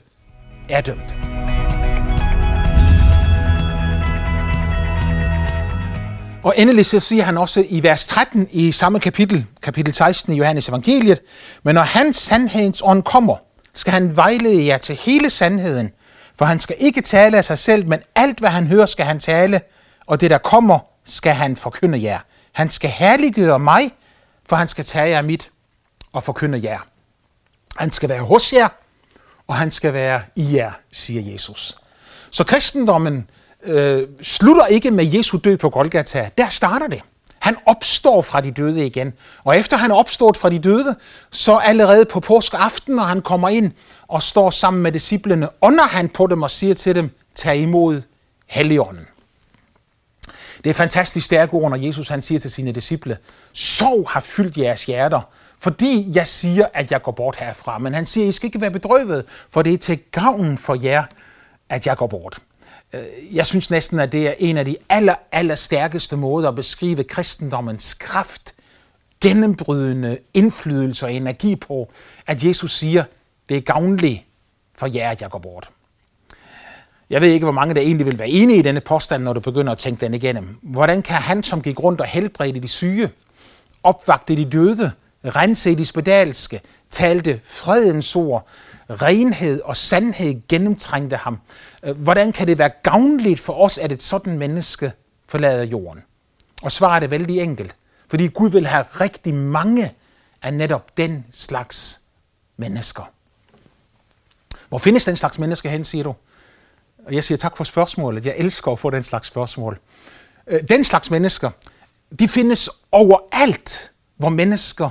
er 0.69 0.81
dømt. 0.81 1.30
Og 6.43 6.55
endelig 6.57 6.87
så 6.87 7.01
siger 7.01 7.25
han 7.25 7.39
også 7.39 7.65
i 7.69 7.83
vers 7.83 8.07
13 8.07 8.49
i 8.51 8.73
samme 8.73 9.01
kapitel, 9.01 9.47
kapitel 9.63 9.95
16 9.95 10.33
i 10.33 10.37
Johannes 10.37 10.69
evangeliet, 10.69 11.21
men 11.63 11.75
når 11.75 11.83
hans 11.83 12.17
sandhedens 12.17 12.83
ånd 12.85 13.03
kommer, 13.03 13.37
skal 13.75 13.93
han 13.93 14.17
vejlede 14.17 14.67
jer 14.67 14.79
til 14.79 14.97
hele 14.97 15.31
sandheden, 15.31 15.91
for 16.39 16.45
han 16.45 16.59
skal 16.59 16.77
ikke 16.79 17.01
tale 17.01 17.37
af 17.37 17.45
sig 17.45 17.59
selv, 17.59 17.89
men 17.89 18.01
alt 18.15 18.39
hvad 18.39 18.51
han 18.51 18.67
hører 18.67 18.87
skal 18.87 19.07
han 19.07 19.19
tale, 19.19 19.61
og 20.07 20.21
det 20.21 20.31
der 20.31 20.39
kommer 20.39 20.79
skal 21.05 21.35
han 21.35 21.57
forkynde 21.57 22.03
jer. 22.03 22.19
Han 22.53 22.71
skal 22.71 22.91
herliggøre 22.91 23.59
mig, 23.59 23.91
for 24.49 24.57
han 24.57 24.69
skal 24.69 24.85
tage 24.85 25.09
jer 25.09 25.23
mit 25.23 25.51
og 26.13 26.23
forkynde 26.23 26.61
jer. 26.65 26.79
Han 27.77 27.91
skal 27.91 28.09
være 28.09 28.23
hos 28.23 28.53
jer, 28.53 28.69
og 29.47 29.57
han 29.57 29.71
skal 29.71 29.93
være 29.93 30.23
i 30.37 30.57
jer, 30.57 30.73
siger 30.93 31.33
Jesus. 31.33 31.77
Så 32.31 32.45
kristendommen 32.45 33.31
øh, 33.63 34.09
slutter 34.23 34.67
ikke 34.67 34.91
med 34.91 35.05
Jesu 35.05 35.39
død 35.39 35.57
på 35.57 35.71
Golgata. 35.71 36.31
Der 36.39 36.49
starter 36.49 36.87
det. 36.87 37.03
Han 37.39 37.57
opstår 37.67 38.23
fra 38.23 38.41
de 38.41 38.51
døde 38.51 38.87
igen. 38.87 39.13
Og 39.45 39.59
efter 39.59 39.77
han 39.77 39.91
er 39.91 39.95
opstået 39.95 40.37
fra 40.37 40.51
de 40.51 40.59
døde, 40.59 40.97
så 41.31 41.57
allerede 41.57 42.05
på 42.05 42.21
påskeaften, 42.21 42.95
når 42.95 43.03
han 43.03 43.23
kommer 43.23 43.49
ind 43.49 43.73
og 44.09 44.23
står 44.23 44.51
sammen 44.51 44.83
med 44.83 44.93
disciplene, 44.93 45.49
ånder 45.61 45.89
han 45.89 46.09
på 46.09 46.27
dem 46.27 46.43
og 46.43 46.51
siger 46.51 46.75
til 46.75 46.95
dem, 46.95 47.11
tag 47.35 47.57
imod 47.57 48.03
Helligånden. 48.47 49.07
Det 50.65 50.71
er 50.71 50.75
fantastisk 50.75 51.27
stærke 51.27 51.55
ord, 51.55 51.71
når 51.71 51.77
Jesus 51.77 52.09
han 52.09 52.23
siger 52.23 52.39
til 52.39 52.51
sine 52.51 52.73
disciple, 52.73 53.19
sorg 53.53 54.11
har 54.11 54.21
fyldt 54.21 54.59
jeres 54.59 54.85
hjerter, 54.85 55.21
fordi 55.59 56.11
jeg 56.15 56.27
siger, 56.27 56.67
at 56.75 56.91
jeg 56.91 57.03
går 57.03 57.13
bort 57.13 57.37
herfra. 57.37 57.79
Men 57.79 57.95
han 57.95 58.07
siger, 58.07 58.27
I 58.27 58.33
skal 58.33 58.47
ikke 58.47 58.61
være 58.61 58.71
bedrøvet, 58.71 59.25
for 59.51 59.63
det 59.63 59.75
er 59.75 59.79
til 59.79 59.99
gavn 60.13 60.59
for 60.59 60.75
jer, 60.75 61.05
at 61.69 61.87
jeg 61.87 61.97
går 61.97 62.07
bort. 62.07 62.39
Øh, 62.93 63.37
jeg 63.37 63.47
synes 63.47 63.71
næsten, 63.71 64.01
at 64.01 64.13
det 64.13 64.29
er 64.29 64.35
en 64.39 64.57
af 64.57 64.65
de 64.65 64.77
aller, 64.89 65.15
aller 65.33 65.55
stærkeste 65.55 66.17
måder 66.17 66.49
at 66.49 66.55
beskrive 66.55 67.05
kristendommens 67.05 67.95
kraft, 67.95 68.55
gennembrydende 69.21 70.19
indflydelse 70.35 71.07
og 71.07 71.13
energi 71.13 71.57
på, 71.57 71.93
at 72.27 72.45
Jesus 72.45 72.73
siger, 72.73 73.05
det 73.49 73.57
er 73.57 73.61
gavnligt 73.61 74.25
for 74.75 74.87
jer, 74.87 75.11
at 75.11 75.23
jeg 75.23 75.31
går 75.31 75.39
bort. 75.39 75.71
Jeg 77.11 77.21
ved 77.21 77.29
ikke, 77.29 77.45
hvor 77.45 77.53
mange 77.53 77.75
der 77.75 77.81
egentlig 77.81 78.07
vil 78.07 78.19
være 78.19 78.29
enige 78.29 78.59
i 78.59 78.63
denne 78.63 78.81
påstand, 78.81 79.23
når 79.23 79.33
du 79.33 79.41
begynder 79.41 79.73
at 79.73 79.79
tænke 79.79 80.01
den 80.01 80.15
igennem. 80.15 80.59
Hvordan 80.63 81.03
kan 81.03 81.17
han, 81.17 81.43
som 81.43 81.63
gik 81.63 81.81
rundt 81.81 82.01
og 82.01 82.07
helbredte 82.07 82.61
de 82.61 82.69
syge, 82.69 83.11
opvagte 83.83 84.37
de 84.37 84.45
døde, 84.45 84.93
rense 85.25 85.75
de 85.75 85.87
spedalske, 85.87 86.61
talte 86.91 87.41
fredens 87.45 88.17
ord, 88.17 88.47
renhed 88.91 89.61
og 89.61 89.77
sandhed 89.77 90.49
gennemtrængte 90.49 91.17
ham. 91.17 91.39
Øh, 91.83 91.97
hvordan 91.97 92.33
kan 92.33 92.47
det 92.47 92.59
være 92.59 92.71
gavnligt 92.83 93.41
for 93.41 93.53
os, 93.53 93.79
at 93.79 93.93
et 93.93 94.03
sådan 94.03 94.39
menneske 94.39 94.93
forlader 95.29 95.65
jorden? 95.65 96.03
Og 96.63 96.73
svaret 96.73 97.03
er 97.03 97.09
vældig 97.09 97.41
enkelt. 97.41 97.77
Fordi 98.09 98.27
Gud 98.27 98.51
vil 98.51 98.67
have 98.67 98.85
rigtig 99.01 99.35
mange 99.35 99.95
af 100.43 100.55
netop 100.55 100.97
den 100.97 101.25
slags 101.31 102.01
mennesker. 102.57 103.11
Hvor 104.69 104.79
findes 104.79 105.05
den 105.05 105.17
slags 105.17 105.39
mennesker 105.39 105.71
hen, 105.71 105.85
siger 105.85 106.05
du? 106.05 106.15
Og 107.07 107.15
jeg 107.15 107.25
siger 107.25 107.39
tak 107.39 107.57
for 107.57 107.65
spørgsmålet. 107.65 108.27
Jeg 108.27 108.35
elsker 108.37 108.73
at 108.73 108.79
få 108.79 108.91
den 108.91 109.03
slags 109.03 109.29
spørgsmål. 109.29 109.79
Øh, 110.47 110.61
den 110.69 110.85
slags 110.85 111.11
mennesker, 111.11 111.51
de 112.19 112.29
findes 112.29 112.71
overalt, 112.93 113.93
hvor 114.17 114.29
mennesker 114.29 114.91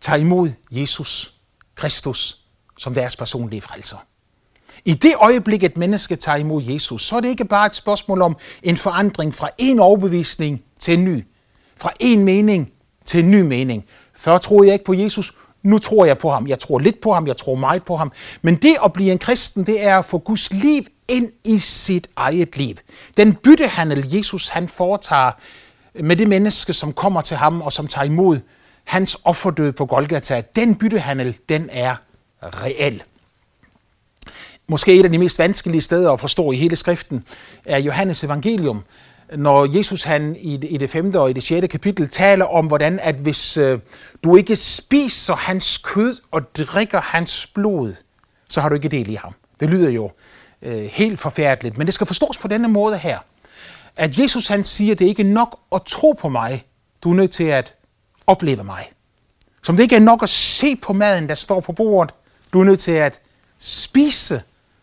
tager 0.00 0.18
imod 0.18 0.50
Jesus 0.70 1.34
Kristus 1.74 2.45
som 2.78 2.94
deres 2.94 3.16
personlige 3.16 3.60
frelser. 3.60 3.96
I 4.84 4.94
det 4.94 5.12
øjeblik, 5.16 5.62
et 5.62 5.76
menneske 5.76 6.16
tager 6.16 6.38
imod 6.38 6.62
Jesus, 6.62 7.06
så 7.06 7.16
er 7.16 7.20
det 7.20 7.28
ikke 7.28 7.44
bare 7.44 7.66
et 7.66 7.74
spørgsmål 7.74 8.22
om 8.22 8.36
en 8.62 8.76
forandring 8.76 9.34
fra 9.34 9.48
en 9.58 9.78
overbevisning 9.78 10.62
til 10.80 10.94
en 10.94 11.04
ny. 11.04 11.24
Fra 11.76 11.90
en 12.00 12.24
mening 12.24 12.72
til 13.04 13.24
en 13.24 13.30
ny 13.30 13.40
mening. 13.40 13.84
Før 14.14 14.38
troede 14.38 14.66
jeg 14.66 14.72
ikke 14.72 14.84
på 14.84 14.94
Jesus, 14.94 15.34
nu 15.62 15.78
tror 15.78 16.04
jeg 16.04 16.18
på 16.18 16.30
ham. 16.30 16.46
Jeg 16.46 16.58
tror 16.58 16.78
lidt 16.78 17.00
på 17.00 17.12
ham, 17.12 17.26
jeg 17.26 17.36
tror 17.36 17.54
meget 17.54 17.84
på 17.84 17.96
ham. 17.96 18.12
Men 18.42 18.56
det 18.56 18.76
at 18.84 18.92
blive 18.92 19.12
en 19.12 19.18
kristen, 19.18 19.66
det 19.66 19.84
er 19.84 19.98
at 19.98 20.04
få 20.04 20.18
Guds 20.18 20.52
liv 20.52 20.84
ind 21.08 21.32
i 21.44 21.58
sit 21.58 22.08
eget 22.16 22.56
liv. 22.56 22.74
Den 23.16 23.34
byttehandel, 23.34 24.14
Jesus 24.16 24.48
han 24.48 24.68
foretager 24.68 25.32
med 25.94 26.16
det 26.16 26.28
menneske, 26.28 26.72
som 26.72 26.92
kommer 26.92 27.20
til 27.20 27.36
ham 27.36 27.62
og 27.62 27.72
som 27.72 27.86
tager 27.86 28.04
imod 28.04 28.38
hans 28.84 29.16
offerdød 29.24 29.72
på 29.72 29.86
Golgata, 29.86 30.42
den 30.56 30.74
byttehandel, 30.74 31.38
den 31.48 31.68
er 31.72 31.96
reel. 32.42 33.02
Måske 34.68 34.94
et 34.94 35.04
af 35.04 35.10
de 35.10 35.18
mest 35.18 35.38
vanskelige 35.38 35.80
steder 35.80 36.12
at 36.12 36.20
forstå 36.20 36.52
i 36.52 36.56
hele 36.56 36.76
skriften 36.76 37.24
er 37.64 37.78
Johannes 37.78 38.24
evangelium, 38.24 38.84
når 39.36 39.76
Jesus 39.76 40.02
han 40.02 40.36
i 40.40 40.56
det, 40.56 40.68
i 40.70 40.76
det 40.76 40.90
femte 40.90 41.20
og 41.20 41.30
i 41.30 41.32
det 41.32 41.42
sjette 41.42 41.68
kapitel 41.68 42.08
taler 42.08 42.44
om, 42.44 42.66
hvordan 42.66 42.98
at 43.02 43.14
hvis 43.14 43.56
øh, 43.56 43.78
du 44.24 44.36
ikke 44.36 44.56
spiser 44.56 45.34
hans 45.34 45.78
kød 45.78 46.16
og 46.30 46.54
drikker 46.54 47.00
hans 47.00 47.46
blod, 47.46 47.94
så 48.48 48.60
har 48.60 48.68
du 48.68 48.74
ikke 48.74 48.88
del 48.88 49.08
i 49.08 49.14
ham. 49.14 49.34
Det 49.60 49.70
lyder 49.70 49.90
jo 49.90 50.10
øh, 50.62 50.84
helt 50.84 51.20
forfærdeligt, 51.20 51.78
men 51.78 51.86
det 51.86 51.94
skal 51.94 52.06
forstås 52.06 52.38
på 52.38 52.48
denne 52.48 52.68
måde 52.68 52.98
her. 52.98 53.18
At 53.96 54.18
Jesus 54.18 54.48
han 54.48 54.64
siger, 54.64 54.92
at 54.92 54.98
det 54.98 55.06
ikke 55.06 55.22
er 55.22 55.26
nok 55.26 55.58
at 55.74 55.82
tro 55.82 56.12
på 56.12 56.28
mig, 56.28 56.64
du 57.02 57.10
er 57.10 57.14
nødt 57.14 57.30
til 57.30 57.44
at 57.44 57.74
opleve 58.26 58.64
mig. 58.64 58.92
Som 59.62 59.76
det 59.76 59.82
ikke 59.82 59.96
er 59.96 60.00
nok 60.00 60.22
at 60.22 60.28
se 60.28 60.76
på 60.76 60.92
maden, 60.92 61.28
der 61.28 61.34
står 61.34 61.60
på 61.60 61.72
bordet, 61.72 62.14
du 62.52 62.60
er 62.60 62.64
nødt 62.64 62.80
til 62.80 62.92
at 62.92 63.20
spise 63.58 64.42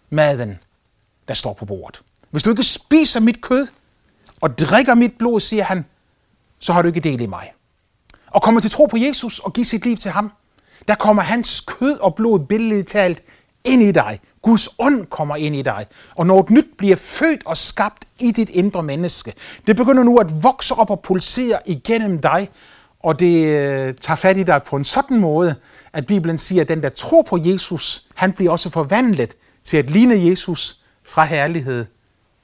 maden, 0.10 0.60
der 1.28 1.34
står 1.34 1.54
på 1.54 1.66
bordet. 1.66 2.02
Hvis 2.32 2.44
du 2.44 2.50
ikke 2.50 2.64
spiser 2.64 3.20
mit 3.20 3.42
kød 3.42 3.68
og 4.42 4.58
drikker 4.58 4.94
mit 4.94 5.18
blod, 5.18 5.40
siger 5.40 5.64
han, 5.64 5.86
så 6.60 6.74
har 6.74 6.82
du 6.82 6.88
ikke 6.88 7.00
del 7.00 7.22
i 7.22 7.26
mig. 7.26 7.54
Og 8.28 8.42
kommer 8.42 8.62
til 8.62 8.72
tro 8.72 8.86
på 8.86 8.98
Jesus 8.98 9.40
og 9.40 9.54
give 9.54 9.66
sit 9.66 9.86
liv 9.86 9.98
til 9.98 10.12
ham, 10.12 10.32
der 10.88 10.96
kommer 10.96 11.24
hans 11.24 11.62
kød 11.62 11.98
og 11.98 12.16
blod 12.16 12.40
billedligt 12.40 12.88
talt 12.88 13.24
ind 13.64 13.82
i 13.82 13.92
dig, 13.92 14.20
Guds 14.42 14.70
ånd 14.80 15.06
kommer 15.06 15.36
ind 15.36 15.56
i 15.56 15.62
dig, 15.62 15.86
og 16.16 16.28
noget 16.28 16.50
nyt 16.50 16.68
bliver 16.78 16.96
født 16.96 17.42
og 17.46 17.58
skabt 17.58 18.06
i 18.20 18.32
dit 18.32 18.50
indre 18.50 18.84
menneske. 18.84 19.34
Det 19.68 19.76
begynder 19.76 20.04
nu 20.04 20.18
at 20.18 20.44
vokse 20.44 20.76
op 20.76 20.90
og 20.90 21.00
pulsere 21.00 21.60
igennem 21.66 22.22
dig, 22.22 22.50
og 23.04 23.20
det 23.20 23.46
øh, 23.46 23.94
tager 24.02 24.16
fat 24.16 24.38
i 24.38 24.44
dig 24.44 24.62
på 24.64 24.76
en 24.76 24.84
sådan 24.84 25.20
måde, 25.20 25.56
at 25.94 26.06
Bibelen 26.06 26.38
siger, 26.38 26.62
at 26.62 26.68
den, 26.68 26.84
der 26.84 26.90
tror 26.90 27.22
på 27.22 27.38
Jesus, 27.38 28.06
han 28.16 28.34
bliver 28.34 28.52
også 28.52 28.70
forvandlet 28.70 29.36
til 29.64 29.78
at 29.78 29.90
ligne 29.90 30.30
Jesus 30.30 30.80
fra 31.04 31.26
herlighed 31.26 31.86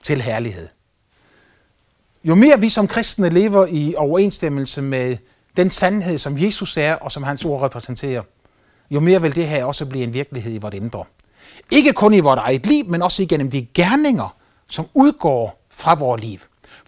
til 0.04 0.22
herlighed. 0.22 0.68
Jo 2.24 2.36
mere 2.36 2.60
vi 2.60 2.70
som 2.70 2.88
kristne 2.88 3.30
lever 3.30 3.68
i 3.70 3.96
overensstemmelse 3.98 4.82
med 4.82 5.18
den 5.58 5.70
sandhed, 5.70 6.18
som 6.18 6.38
Jesus 6.38 6.78
er, 6.78 6.94
og 6.94 7.12
som 7.12 7.24
hans 7.24 7.46
ord 7.46 7.62
repræsenterer, 7.62 8.24
jo 8.92 9.00
mere 9.00 9.22
vil 9.22 9.36
det 9.36 9.48
her 9.48 9.66
også 9.66 9.86
blive 9.86 10.04
en 10.04 10.14
virkelighed 10.14 10.54
i 10.54 10.58
vores 10.58 10.76
indre. 10.76 11.04
Ikke 11.72 11.94
kun 11.94 12.14
i 12.14 12.20
vores 12.20 12.38
eget 12.38 12.66
liv, 12.66 12.86
men 12.90 13.02
også 13.02 13.22
igennem 13.24 13.52
de 13.52 13.68
gerninger, 13.74 14.36
som 14.68 14.86
udgår 14.94 15.66
fra 15.70 15.96
vores 15.96 16.22
liv. 16.22 16.40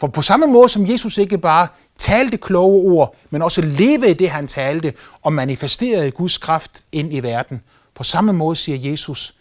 For 0.02 0.08
på 0.08 0.22
samme 0.22 0.48
måde 0.48 0.70
som 0.70 0.90
Jesus 0.90 1.18
ikke 1.18 1.38
bare 1.38 1.68
talte 1.98 2.38
kloge 2.38 2.92
ord, 2.92 3.16
men 3.30 3.42
også 3.42 3.62
levede 3.62 4.14
det, 4.14 4.30
han 4.30 4.48
talte, 4.48 4.94
og 5.22 5.34
manifesterede 5.34 6.12
Guds 6.12 6.38
kraft 6.38 6.86
ind 6.92 7.14
i 7.14 7.20
verden, 7.20 7.62
på 7.96 8.04
samme 8.04 8.34
måde 8.34 8.56
siger 8.56 8.92
Jesus, 8.92 9.36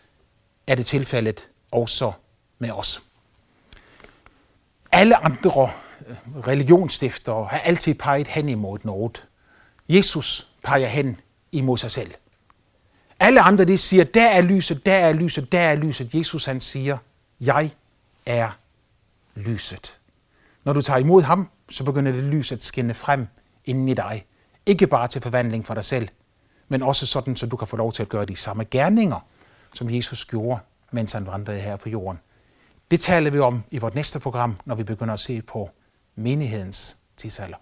er 0.66 0.74
det 0.74 0.86
tilfældet 0.86 1.48
også 1.70 2.12
med 2.58 2.70
os. 2.70 3.02
Alle 4.92 5.16
andre 5.16 5.70
øh, 6.08 6.16
religionsstiftere 6.46 7.44
har 7.44 7.58
altid 7.58 7.94
peget 7.94 8.26
hen 8.28 8.48
imod 8.48 8.78
noget. 8.82 9.24
Jesus 9.88 10.46
peger 10.64 10.88
hen 10.88 11.20
imod 11.52 11.78
sig 11.78 11.90
selv. 11.90 12.14
Alle 13.20 13.40
andre 13.40 13.64
de 13.64 13.78
siger, 13.78 14.04
der 14.04 14.28
er 14.28 14.42
lyset, 14.42 14.86
der 14.86 14.94
er 14.94 15.12
lyset, 15.12 15.52
der 15.52 15.60
er 15.60 15.74
lyset. 15.74 16.14
Jesus 16.14 16.44
han 16.44 16.60
siger, 16.60 16.98
jeg 17.40 17.70
er 18.26 18.50
lyset. 19.34 19.99
Når 20.64 20.72
du 20.72 20.82
tager 20.82 20.98
imod 20.98 21.22
ham, 21.22 21.50
så 21.70 21.84
begynder 21.84 22.12
det 22.12 22.22
lys 22.22 22.52
at 22.52 22.62
skinne 22.62 22.94
frem 22.94 23.26
inden 23.64 23.88
i 23.88 23.94
dig. 23.94 24.26
Ikke 24.66 24.86
bare 24.86 25.08
til 25.08 25.22
forvandling 25.22 25.66
for 25.66 25.74
dig 25.74 25.84
selv, 25.84 26.08
men 26.68 26.82
også 26.82 27.06
sådan, 27.06 27.36
så 27.36 27.46
du 27.46 27.56
kan 27.56 27.68
få 27.68 27.76
lov 27.76 27.92
til 27.92 28.02
at 28.02 28.08
gøre 28.08 28.24
de 28.24 28.36
samme 28.36 28.64
gerninger, 28.64 29.26
som 29.74 29.90
Jesus 29.90 30.24
gjorde, 30.24 30.60
mens 30.92 31.12
han 31.12 31.26
vandrede 31.26 31.60
her 31.60 31.76
på 31.76 31.88
jorden. 31.88 32.20
Det 32.90 33.00
taler 33.00 33.30
vi 33.30 33.38
om 33.38 33.62
i 33.70 33.78
vores 33.78 33.94
næste 33.94 34.20
program, 34.20 34.56
når 34.64 34.74
vi 34.74 34.82
begynder 34.82 35.14
at 35.14 35.20
se 35.20 35.42
på 35.42 35.70
menighedens 36.16 36.96
tidsalder. 37.16 37.56